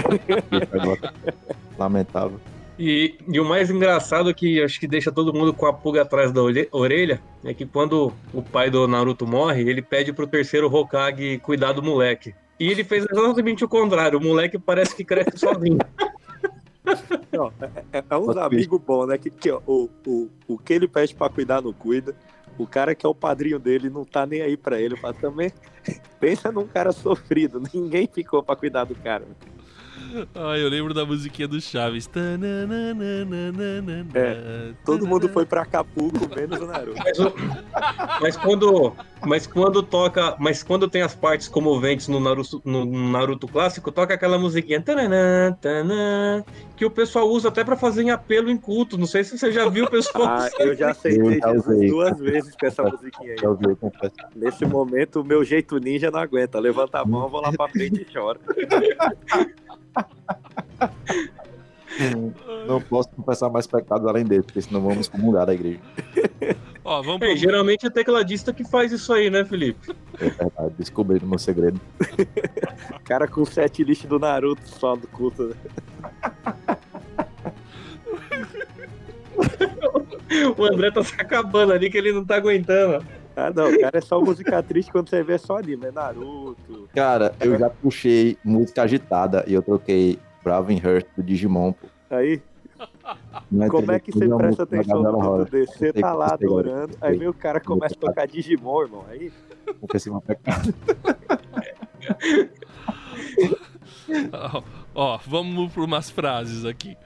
[1.78, 2.40] Lamentável.
[2.78, 6.32] E, e o mais engraçado que acho que deixa todo mundo com a pulga atrás
[6.32, 6.40] da
[6.72, 11.72] orelha é que quando o pai do Naruto morre, ele pede pro terceiro Hokage cuidar
[11.72, 12.34] do moleque.
[12.58, 15.78] E ele fez exatamente o contrário, o moleque parece que cresce sozinho.
[17.32, 17.52] Não,
[17.92, 19.18] é, é uns Mas, amigos bons, né?
[19.18, 22.14] Que, que ó, o, o, o que ele pede pra cuidar não cuida.
[22.56, 24.96] O cara que é o padrinho dele não tá nem aí pra ele.
[25.02, 25.52] Mas também
[26.20, 27.60] pensa num cara sofrido.
[27.72, 29.24] Ninguém ficou pra cuidar do cara.
[30.34, 32.08] Ah, eu lembro da musiquinha do Chaves.
[34.14, 37.00] É, Todo mundo foi pra Acapulco, menos o Naruto.
[37.02, 37.18] Mas,
[38.20, 38.92] mas quando,
[39.24, 44.14] mas quando toca, mas quando tem as partes comoventes no Naruto, no Naruto clássico, toca
[44.14, 46.44] aquela musiquinha tananã, tanã,
[46.76, 48.96] que o pessoal usa até pra fazer em apelo em culto.
[48.98, 50.26] Não sei se você já viu o pessoal.
[50.26, 53.38] Ah, eu já aceitei Jesus duas vezes com essa musiquinha aí.
[54.36, 56.58] Nesse momento, o meu jeito ninja não aguenta.
[56.60, 58.38] Levanta a mão, vou lá pra frente e chora.
[62.66, 65.78] Não posso confessar mais pecados além dele, porque senão vamos comungar da igreja.
[66.84, 67.36] Ó, vamos É, pro...
[67.36, 69.94] geralmente é tecladista que faz isso aí, né, Felipe?
[70.20, 71.80] É verdade, descobri o meu segredo.
[73.04, 75.48] Cara com o set list do Naruto só do culto.
[75.48, 75.54] né?
[80.56, 83.04] O André tá se acabando ali que ele não tá aguentando.
[83.36, 85.86] Ah, não, o cara é só música triste quando você vê só anime.
[85.86, 86.88] É Naruto.
[86.94, 91.86] Cara, eu já puxei música agitada e eu troquei Bravin Heart do Digimon, pô.
[92.10, 92.40] Aí,
[93.50, 95.50] Não como é que você presta atenção no Rocha.
[95.50, 95.78] desse?
[95.78, 99.04] Você tá lá adorando, aí meu cara começa a tocar Digimon, irmão.
[99.10, 99.32] Aí,
[99.80, 100.72] Confessei uma pecado.
[104.32, 104.62] Ó,
[104.94, 106.96] ó, vamos por umas frases aqui.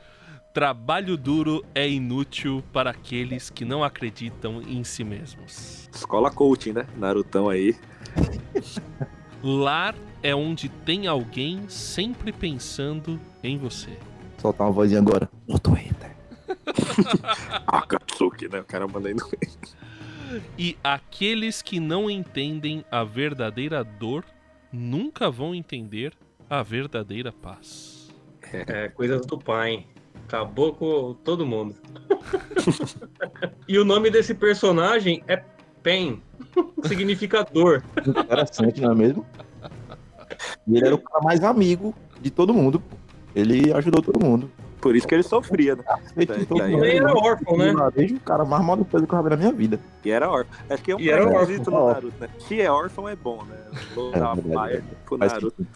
[0.53, 5.88] Trabalho duro é inútil para aqueles que não acreditam em si mesmos.
[5.94, 6.86] escola coaching, né?
[6.96, 7.76] Narutão aí.
[9.42, 13.96] Lar é onde tem alguém sempre pensando em você.
[14.38, 15.28] Soltar uma vozinha agora.
[15.46, 16.16] Outro hater.
[17.66, 18.61] Akatsuki, né?
[18.61, 19.28] O cara manda aí no...
[20.59, 24.24] E aqueles que não entendem a verdadeira dor
[24.72, 26.12] nunca vão entender
[26.51, 28.09] a verdadeira paz.
[28.53, 29.86] É, coisas do pai.
[30.29, 31.74] Acabou com todo mundo.
[33.66, 35.43] e o nome desse personagem é
[35.83, 36.22] Pen.
[36.85, 37.83] Significa dor.
[38.07, 39.26] Interessante, não é mesmo?
[40.66, 42.83] E ele era o cara mais amigo de todo mundo.
[43.35, 44.51] Ele ajudou todo mundo.
[44.81, 45.83] Por isso que ele sofria, né?
[46.47, 47.72] Também era órfão, né?
[47.95, 49.81] Desde o cara mais mal defesa que eu já vi na minha vida.
[50.05, 50.55] E era órfão.
[50.70, 51.81] Acho que é um E era preconceito órfão.
[51.81, 52.29] no Naruto, né?
[52.47, 53.57] Se é órfão, é bom, né?
[53.95, 54.97] Vou É, dar uma verdade, paia verdade.
[55.05, 55.66] pro Naruto.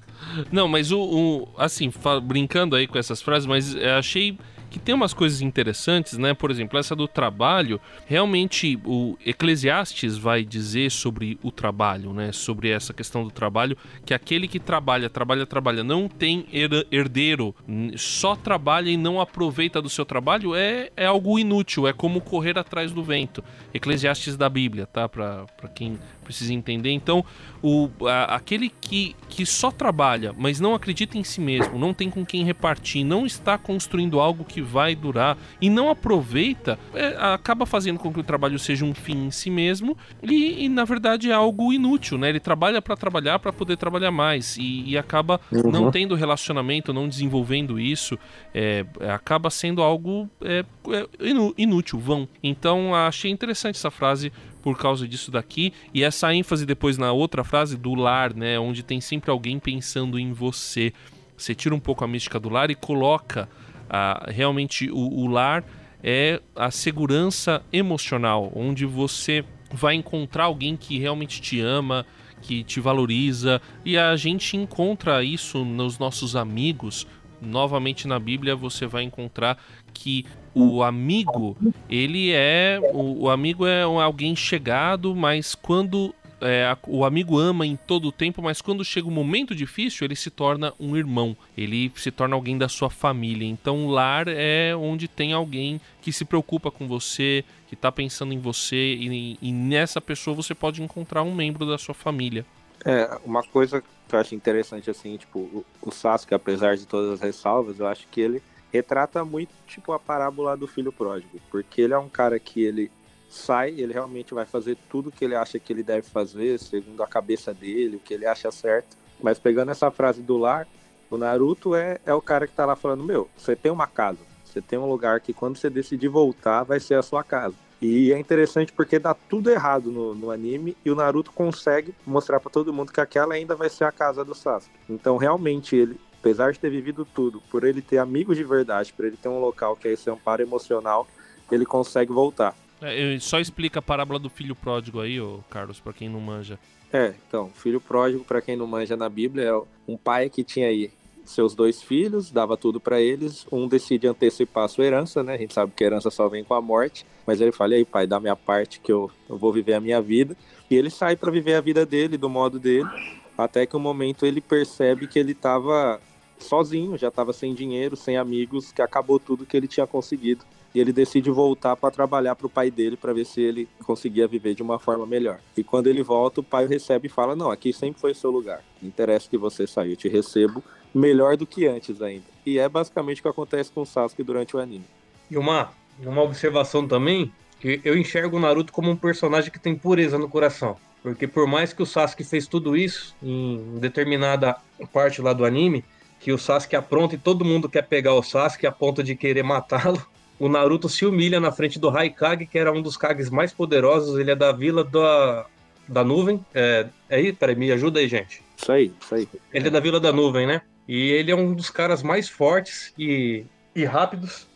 [0.53, 1.93] Não, mas o, o- assim,
[2.23, 4.39] brincando aí com essas frases, mas é, achei
[4.73, 6.33] que tem umas coisas interessantes, né?
[6.33, 12.33] Por exemplo, essa do trabalho, realmente o Eclesiastes vai dizer sobre o trabalho, né?
[12.33, 17.55] Sobre essa questão do trabalho, que aquele que trabalha, trabalha, trabalha, não tem her- herdeiro,
[17.97, 22.59] só trabalha e não aproveita do seu trabalho, é, é algo inútil, é como correr
[22.59, 23.45] atrás do vento.
[23.75, 25.09] Eclesiastes da Bíblia, tá?
[25.09, 26.91] Pra quem precisa entender.
[26.91, 27.25] Então,
[27.63, 32.09] o, a- aquele que, que só trabalha, mas não acredita em si mesmo, não tem
[32.11, 37.67] com quem repartir, não está construindo algo que vai durar e não aproveita, é, acaba
[37.67, 41.31] fazendo com que o trabalho seja um fim em si mesmo e, e, na verdade
[41.31, 42.29] é algo inútil, né?
[42.29, 45.41] Ele trabalha para trabalhar para poder trabalhar mais e, e acaba
[45.73, 48.19] não tendo relacionamento, não desenvolvendo isso,
[48.55, 52.29] é, acaba sendo algo é, é, inú- inútil, vão.
[52.43, 54.33] Então achei interessante essa frase
[54.63, 58.83] por causa disso daqui e essa ênfase depois na outra frase do lar, né, onde
[58.83, 60.93] tem sempre alguém pensando em você.
[61.37, 63.49] Você tira um pouco a mística do lar e coloca
[63.91, 65.65] ah, realmente o, o lar
[66.03, 72.05] é a segurança emocional, onde você vai encontrar alguém que realmente te ama,
[72.41, 77.07] que te valoriza e a gente encontra isso nos nossos amigos.
[77.41, 79.59] Novamente na Bíblia você vai encontrar
[79.95, 81.57] que o amigo
[81.89, 87.77] ele é o, o amigo é alguém chegado, mas quando é, o amigo ama em
[87.77, 91.91] todo o tempo, mas quando chega um momento difícil, ele se torna um irmão, ele
[91.97, 93.47] se torna alguém da sua família.
[93.47, 98.41] Então, lar é onde tem alguém que se preocupa com você, que tá pensando em
[98.41, 102.45] você, e, e nessa pessoa você pode encontrar um membro da sua família.
[102.85, 107.13] É, uma coisa que eu acho interessante, assim, tipo, o, o Sasuke, apesar de todas
[107.13, 108.43] as ressalvas, eu acho que ele
[108.73, 111.39] retrata muito, tipo, a parábola do filho pródigo.
[111.51, 112.91] Porque ele é um cara que ele
[113.29, 117.07] sai, ele realmente vai fazer tudo que ele acha que ele deve fazer, segundo a
[117.07, 118.97] cabeça dele, o que ele acha certo.
[119.23, 120.67] Mas pegando essa frase do lar,
[121.11, 124.19] o Naruto é, é o cara que tá lá falando, meu, você tem uma casa,
[124.45, 127.55] você tem um lugar que quando você decidir voltar, vai ser a sua casa.
[127.81, 132.39] E é interessante porque dá tudo errado no, no anime e o Naruto consegue mostrar
[132.39, 134.73] pra todo mundo que aquela ainda vai ser a casa do Sasuke.
[134.89, 139.05] Então, realmente, ele, apesar de ter vivido tudo, por ele ter amigos de verdade, por
[139.05, 141.05] ele ter um local que é esse amparo emocional,
[141.51, 142.55] ele consegue voltar.
[142.81, 146.59] É, só explica a parábola do filho pródigo aí, ô Carlos, pra quem não manja.
[146.93, 150.69] É, então, filho pródigo, pra quem não manja na Bíblia, é um pai que tinha
[150.69, 150.93] aí
[151.25, 155.35] seus dois filhos, dava tudo pra eles, um decide antecipar a sua herança, né?
[155.35, 157.77] A gente sabe que a herança só vem com a morte, mas ele fala: "E
[157.79, 160.37] aí, pai, dá minha parte que eu, eu vou viver a minha vida".
[160.71, 162.89] E ele sai pra viver a vida dele, do modo dele,
[163.37, 166.01] até que um momento ele percebe que ele tava
[166.43, 170.45] sozinho, já tava sem dinheiro, sem amigos, que acabou tudo que ele tinha conseguido.
[170.75, 174.27] E ele decide voltar para trabalhar para o pai dele para ver se ele conseguia
[174.27, 175.39] viver de uma forma melhor.
[175.57, 178.31] E quando ele volta, o pai o recebe e fala: Não, aqui sempre foi seu
[178.31, 178.65] lugar.
[178.81, 180.63] Não interessa que você saiu, te recebo
[180.95, 182.25] melhor do que antes ainda.
[182.45, 184.85] E é basicamente o que acontece com o Sasuke durante o anime.
[185.31, 189.75] E uma, uma observação também, que eu enxergo o Naruto como um personagem que tem
[189.75, 190.77] pureza no coração.
[191.03, 194.57] Porque por mais que o Sasuke fez tudo isso em determinada
[194.93, 195.85] parte lá do anime,
[196.23, 199.43] que o Sasuke apronta e todo mundo quer pegar o Sasuke a ponto de querer
[199.43, 200.01] matá-lo,
[200.39, 204.19] o Naruto se humilha na frente do Raikage, que era um dos Kages mais poderosos,
[204.19, 205.47] ele é da vila da,
[205.87, 206.45] da nuvem.
[206.55, 207.33] É, é aí?
[207.33, 208.43] Peraí, me ajuda aí, gente.
[208.57, 209.29] Isso aí, isso aí.
[209.53, 210.63] Ele é da Vila da Nuvem, né?
[210.87, 213.45] E ele é um dos caras mais fortes e,
[213.75, 214.47] e rápidos.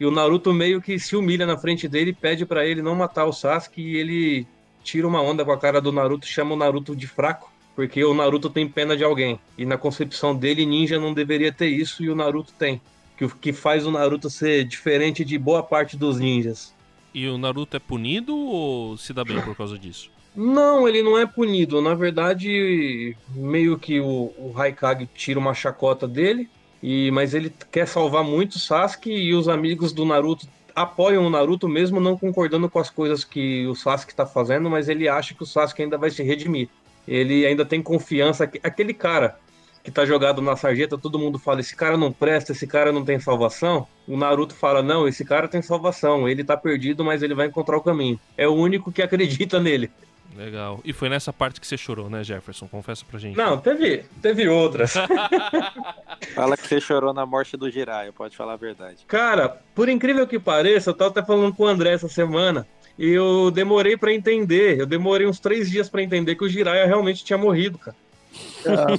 [0.00, 2.94] E o Naruto meio que se humilha na frente dele e pede pra ele não
[2.94, 3.82] matar o Sasuke.
[3.82, 4.46] E ele
[4.82, 7.51] tira uma onda com a cara do Naruto, chama o Naruto de fraco.
[7.74, 9.40] Porque o Naruto tem pena de alguém.
[9.56, 12.80] E na concepção dele, ninja não deveria ter isso e o Naruto tem.
[13.16, 16.74] Que o que faz o Naruto ser diferente de boa parte dos ninjas.
[17.14, 20.10] E o Naruto é punido ou se dá bem por causa disso?
[20.34, 21.80] Não, ele não é punido.
[21.82, 26.48] Na verdade, meio que o, o Raikage tira uma chacota dele,
[26.82, 31.30] e mas ele quer salvar muito o Sasuke e os amigos do Naruto apoiam o
[31.30, 35.34] Naruto mesmo não concordando com as coisas que o Sasuke está fazendo, mas ele acha
[35.34, 36.68] que o Sasuke ainda vai se redimir.
[37.06, 38.46] Ele ainda tem confiança.
[38.46, 39.36] que- Aquele cara
[39.84, 43.04] que tá jogado na sarjeta, todo mundo fala: esse cara não presta, esse cara não
[43.04, 43.86] tem salvação.
[44.06, 46.28] O Naruto fala: não, esse cara tem salvação.
[46.28, 48.18] Ele tá perdido, mas ele vai encontrar o caminho.
[48.36, 49.90] É o único que acredita nele.
[50.34, 50.80] Legal.
[50.82, 52.66] E foi nessa parte que você chorou, né, Jefferson?
[52.66, 53.36] Confessa pra gente.
[53.36, 54.94] Não, teve, teve outras.
[56.34, 59.04] Fala que você chorou na morte do Jiraiya, pode falar a verdade.
[59.06, 62.66] Cara, por incrível que pareça, eu tava até falando com o André essa semana.
[62.98, 64.78] E eu demorei pra entender.
[64.78, 67.96] Eu demorei uns três dias pra entender que o Jiraiya realmente tinha morrido, cara.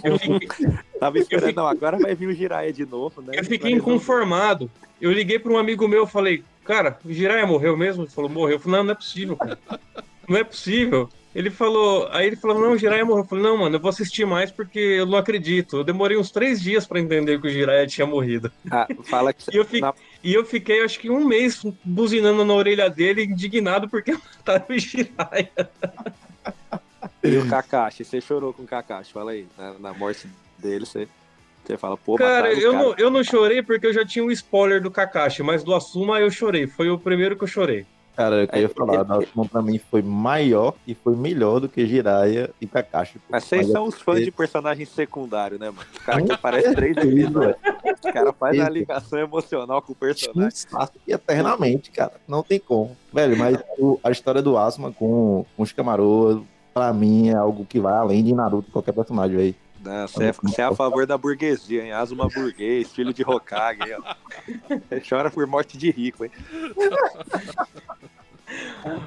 [0.03, 0.49] Eu fiquei,
[0.99, 3.33] Tava esperando, não, agora vai vir o Jiraiya de novo, né?
[3.35, 4.69] eu fiquei inconformado.
[5.01, 8.03] Eu liguei para um amigo meu, falei, cara, o Jiraiya morreu mesmo?
[8.03, 8.55] Ele falou, morreu.
[8.55, 9.59] Eu falei, não, não é possível, cara.
[10.27, 11.09] Não é possível.
[11.35, 13.23] Ele falou, aí ele falou, não, o Jiraiya morreu.
[13.23, 15.77] Eu falei, não, mano, eu vou assistir mais porque eu não acredito.
[15.77, 18.51] Eu demorei uns três dias para entender que o Jiraiya tinha morrido.
[18.69, 22.45] Ah, fala que E eu, fi- na- e eu fiquei, acho que um mês buzinando
[22.45, 25.69] na orelha dele, indignado porque mataram o Jiraiya.
[27.21, 29.47] E o Kakashi, você chorou com o Kakashi, fala aí.
[29.57, 31.07] Na, na morte dele, você,
[31.63, 32.83] você fala, pô, Cara, eu cara.
[32.83, 36.19] não, eu não chorei porque eu já tinha um spoiler do Kakashi, mas do Asuma
[36.19, 36.67] eu chorei.
[36.67, 37.85] Foi o primeiro que eu chorei.
[38.15, 41.59] Cara, eu queria É, falar, é, da Ultimon pra mim foi maior e foi melhor
[41.59, 43.17] do que Jiraiya e Kakashi.
[43.17, 43.25] pô.
[43.29, 45.87] Mas vocês são os fãs de personagem secundário, né, mano?
[45.95, 47.55] O cara que aparece três Isso, episódios.
[48.05, 48.73] O cara faz uma Isso.
[48.73, 50.51] ligação emocional com o personagem.
[50.51, 52.13] Sasuke eternamente, cara.
[52.27, 52.95] Não tem como.
[53.11, 56.43] Velho, mas o- a história do Asuma com, com os Camaroa,
[56.73, 59.55] pra mim, é algo que vai além de Naruto, qualquer personagem aí.
[59.83, 61.91] Não, você, é, você é a favor da burguesia, hein?
[61.91, 64.15] Asuma burguês, filho de Hokage, ó.
[64.89, 66.31] Você chora por morte de rico, hein?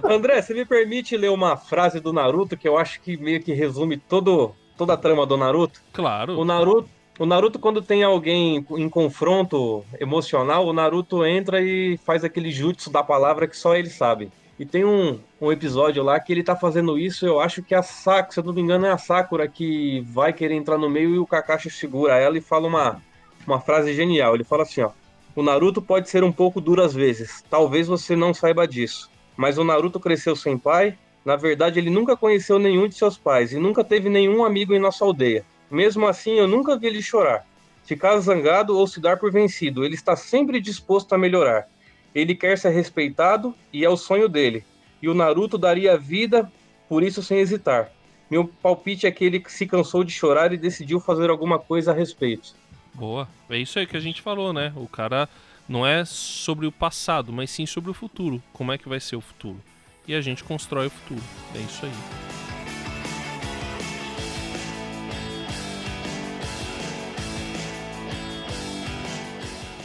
[0.05, 3.53] André, você me permite ler uma frase do Naruto que eu acho que meio que
[3.53, 5.81] resume todo, toda a trama do Naruto?
[5.93, 6.39] Claro.
[6.39, 12.25] O Naruto, o Naruto, quando tem alguém em confronto emocional, o Naruto entra e faz
[12.25, 14.31] aquele jutsu da palavra que só ele sabe.
[14.59, 17.79] E tem um, um episódio lá que ele tá fazendo isso, eu acho que é
[17.79, 20.89] a Sakura, se eu não me engano, é a Sakura que vai querer entrar no
[20.89, 23.03] meio e o Kakashi segura ela e fala uma,
[23.47, 24.35] uma frase genial.
[24.35, 24.91] Ele fala assim, ó.
[25.35, 27.45] O Naruto pode ser um pouco duro às vezes.
[27.51, 29.11] Talvez você não saiba disso.
[29.37, 30.97] Mas o Naruto cresceu sem pai.
[31.23, 34.79] Na verdade, ele nunca conheceu nenhum de seus pais e nunca teve nenhum amigo em
[34.79, 35.45] nossa aldeia.
[35.71, 37.45] Mesmo assim, eu nunca vi ele chorar,
[37.85, 39.85] ficar zangado ou se dar por vencido.
[39.85, 41.69] Ele está sempre disposto a melhorar.
[42.17, 44.65] Ele quer ser respeitado e é o sonho dele.
[45.03, 46.51] E o Naruto daria a vida
[46.89, 47.93] por isso sem hesitar.
[48.31, 51.95] Meu palpite é que ele se cansou de chorar e decidiu fazer alguma coisa a
[51.95, 52.55] respeito.
[52.95, 53.29] Boa.
[53.51, 54.73] É isso aí que a gente falou, né?
[54.77, 55.29] O cara
[55.69, 58.43] não é sobre o passado, mas sim sobre o futuro.
[58.51, 59.61] Como é que vai ser o futuro?
[60.09, 61.23] E a gente constrói o futuro.
[61.55, 61.93] É isso aí.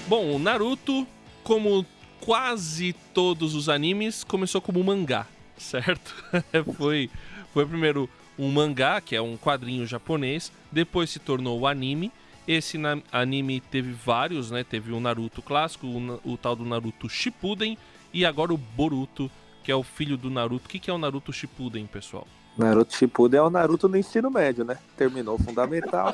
[0.07, 1.05] Bom, o Naruto,
[1.43, 1.86] como
[2.22, 6.15] quase todos os animes, começou como mangá, certo?
[6.78, 7.09] foi,
[7.53, 12.11] foi primeiro um mangá, que é um quadrinho japonês, depois se tornou o anime.
[12.47, 12.78] Esse
[13.11, 14.63] anime teve vários, né?
[14.63, 17.78] Teve o Naruto clássico, o, o tal do Naruto Shippuden
[18.13, 19.30] e agora o Boruto,
[19.63, 20.65] que é o filho do Naruto.
[20.65, 22.28] O que, que é o Naruto Shippuden, pessoal?
[22.57, 24.78] Naruto Shippuden é o Naruto no ensino médio, né?
[24.97, 26.13] Terminou o fundamental.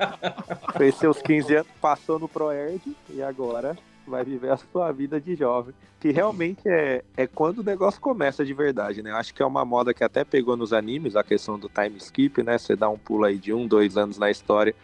[0.76, 3.76] fez seus 15 anos, passou no Proerd e agora
[4.06, 5.74] vai viver a sua vida de jovem.
[6.00, 9.10] Que realmente é, é quando o negócio começa de verdade, né?
[9.10, 11.96] Eu acho que é uma moda que até pegou nos animes, a questão do time
[11.98, 12.58] skip, né?
[12.58, 14.74] Você dá um pulo aí de um, dois anos na história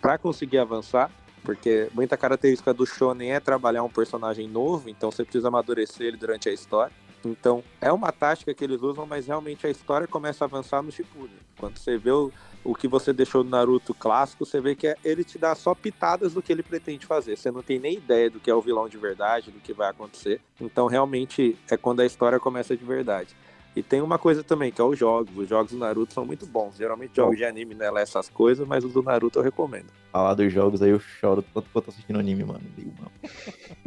[0.00, 1.10] pra conseguir avançar.
[1.42, 6.16] Porque muita característica do shonen é trabalhar um personagem novo, então você precisa amadurecer ele
[6.16, 6.92] durante a história.
[7.24, 10.92] Então, é uma tática que eles usam, mas realmente a história começa a avançar no
[10.92, 11.36] Shippuden.
[11.58, 12.30] Quando você vê o,
[12.64, 15.74] o que você deixou no Naruto clássico, você vê que é- ele te dá só
[15.74, 17.36] pitadas do que ele pretende fazer.
[17.36, 19.88] Você não tem nem ideia do que é o vilão de verdade, do que vai
[19.90, 20.40] acontecer.
[20.60, 23.34] Então, realmente, é quando a história começa de verdade.
[23.78, 25.30] E tem uma coisa também, que é os jogos.
[25.36, 26.76] Os jogos do Naruto são muito bons.
[26.76, 29.86] Geralmente jogos de anime não é lá essas coisas, mas os do Naruto eu recomendo.
[30.10, 32.60] Falar dos jogos aí eu choro tanto quanto assistindo anime, mano.
[32.76, 33.10] Meu, mano.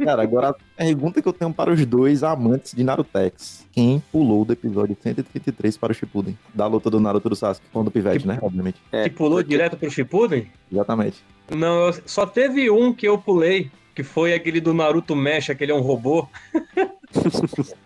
[0.02, 3.66] Cara, agora a pergunta que eu tenho para os dois amantes de Narutex.
[3.70, 6.38] Quem pulou do episódio 133 para o Shippuden?
[6.54, 8.38] Da luta do Naruto do Sasuke com o do Pivete, né?
[8.40, 8.80] Obviamente.
[8.90, 10.50] É, que pulou porque- direto pro Shippuden?
[10.72, 11.22] Exatamente.
[11.54, 15.62] Não, eu- só teve um que eu pulei, que foi aquele do Naruto Mecha, que
[15.64, 16.26] ele é um robô.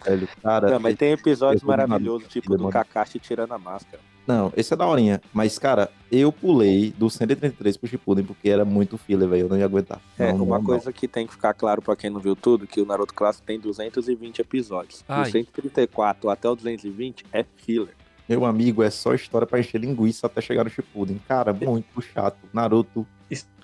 [0.05, 0.70] Velho, cara.
[0.70, 2.68] Não, mas tem episódios maravilhosos, tipo do.
[2.68, 3.99] Kakashi tirando a máscara.
[4.27, 5.20] Não, esse é daorinha.
[5.33, 9.43] Mas, cara, eu pulei do 133 pro Shippuden porque era muito filler, velho.
[9.43, 10.01] Eu não ia aguentar.
[10.18, 12.66] É, Não, uma não, coisa que tem que ficar claro pra quem não viu tudo,
[12.66, 15.05] que o Naruto Clássico tem 220 episódios.
[15.09, 15.27] Ai.
[15.27, 17.95] Do 134 até o 220 é filler.
[18.29, 21.20] Meu amigo, é só história pra encher linguiça até chegar no Shippuden.
[21.29, 22.39] Cara, muito chato.
[22.53, 23.07] Naruto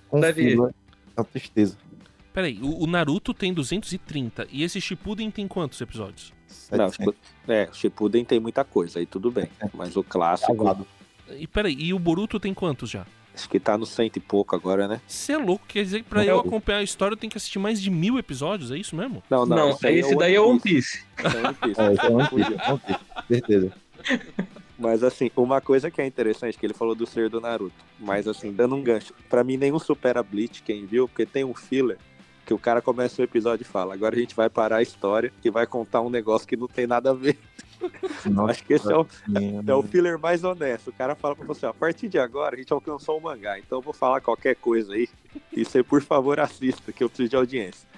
[0.08, 0.70] com deve- filler
[1.16, 1.76] é uma tristeza.
[2.32, 6.32] Peraí, o, o Naruto tem 230 e esse Shippuden tem quantos episódios?
[6.70, 7.14] Não, 700
[7.48, 9.48] é, o Shippuden tem muita coisa, aí tudo bem.
[9.74, 10.86] Mas o clássico, casado.
[11.38, 13.06] E peraí, e o Boruto tem quantos já?
[13.34, 15.00] acho que tá no cento e pouco agora, né?
[15.06, 16.28] Você é louco, quer dizer que pra Não.
[16.28, 19.22] eu acompanhar a história eu tenho que assistir mais de mil episódios, é isso mesmo?
[19.30, 21.02] Não, não, Não, esse, aí esse daí é One Piece.
[21.18, 21.80] Esse é One Piece.
[21.80, 23.72] É, isso é One Piece, One Piece, certeza.
[24.78, 27.74] Mas assim, uma coisa que é interessante, que ele falou do ser do Naruto.
[27.98, 29.14] Mas assim, dando um gancho.
[29.28, 31.98] Pra mim, nenhum supera Bleach, quem viu, porque tem um filler
[32.44, 35.32] que o cara começa o episódio e fala: agora a gente vai parar a história
[35.44, 37.38] e vai contar um negócio que não tem nada a ver.
[38.26, 39.06] Nossa, Acho que esse é o,
[39.66, 40.90] é o filler mais honesto.
[40.90, 43.78] O cara fala pra você, a partir de agora a gente alcançou o mangá, então
[43.78, 45.08] eu vou falar qualquer coisa aí.
[45.52, 47.88] E você, por favor, assista, que eu preciso de audiência.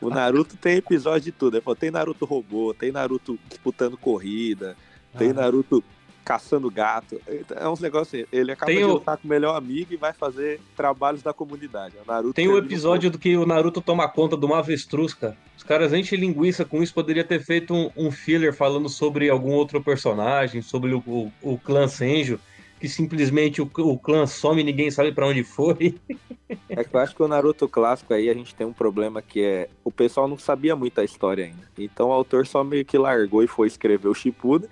[0.00, 1.56] O Naruto tem episódio de tudo.
[1.56, 4.76] Ele falou, tem Naruto robô, tem Naruto disputando corrida,
[5.16, 5.34] tem Ah.
[5.34, 5.82] Naruto
[6.24, 7.20] caçando gato.
[7.56, 8.28] É uns negócios assim.
[8.32, 11.32] Ele acaba Tem de o- lutar com o melhor amigo e vai fazer trabalhos da
[11.32, 11.94] comunidade.
[12.04, 15.36] O Naruto Tem o episódio do que o Naruto toma conta de uma avestruz, cara.
[15.56, 16.94] Os caras enchem linguiça com isso.
[16.94, 21.58] Poderia ter feito um, um filler falando sobre algum outro personagem, sobre o, o, o
[21.58, 22.38] clã Senjo,
[22.78, 25.94] que simplesmente o, o clã some e ninguém sabe pra onde foi.
[26.68, 29.40] É que eu acho que o Naruto clássico aí a gente tem um problema que
[29.40, 31.62] é o pessoal não sabia muito a história ainda.
[31.78, 34.68] Então o autor só meio que largou e foi escrever o Shippuden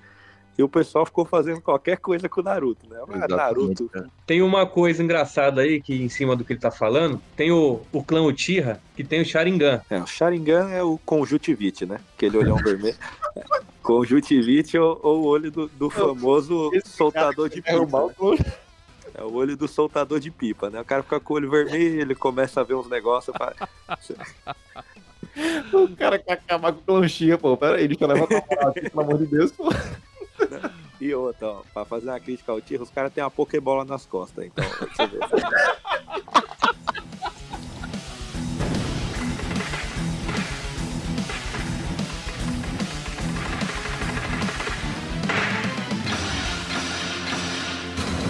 [0.59, 2.99] e o pessoal ficou fazendo qualquer coisa com o Naruto, né?
[3.13, 3.89] Ah, Naruto.
[4.27, 7.81] Tem uma coisa engraçada aí, que em cima do que ele tá falando, tem o,
[7.93, 9.81] o clã Uchiha, que tem o Sharingan.
[9.89, 12.01] é, o Sharingan é o conjuntivite, né?
[12.17, 12.97] Aquele olhão vermelho.
[13.37, 13.45] É,
[13.83, 17.87] Conjuntivite ou, ou o olho do, do famoso soltador de pipa.
[17.87, 18.15] Né?
[18.19, 18.35] o
[19.15, 20.81] É o olho do soltador de pipa, né?
[20.81, 23.37] O cara fica com o olho vermelho, ele começa a ver uns negócios.
[23.37, 23.55] Fala...
[25.73, 27.57] O cara quer acabar com o Clonchinha, pô.
[27.57, 29.69] Pera aí, deixa eu levantar a moral aqui, pelo amor de Deus, pô.
[31.01, 34.05] E outra, ó, pra fazer uma crítica ao Tiro, os caras têm uma Pokébola nas
[34.05, 35.21] costas, então, ver.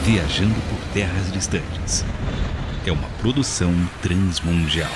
[0.05, 2.05] Viajando por terras distantes.
[2.87, 4.91] É uma produção transmundial.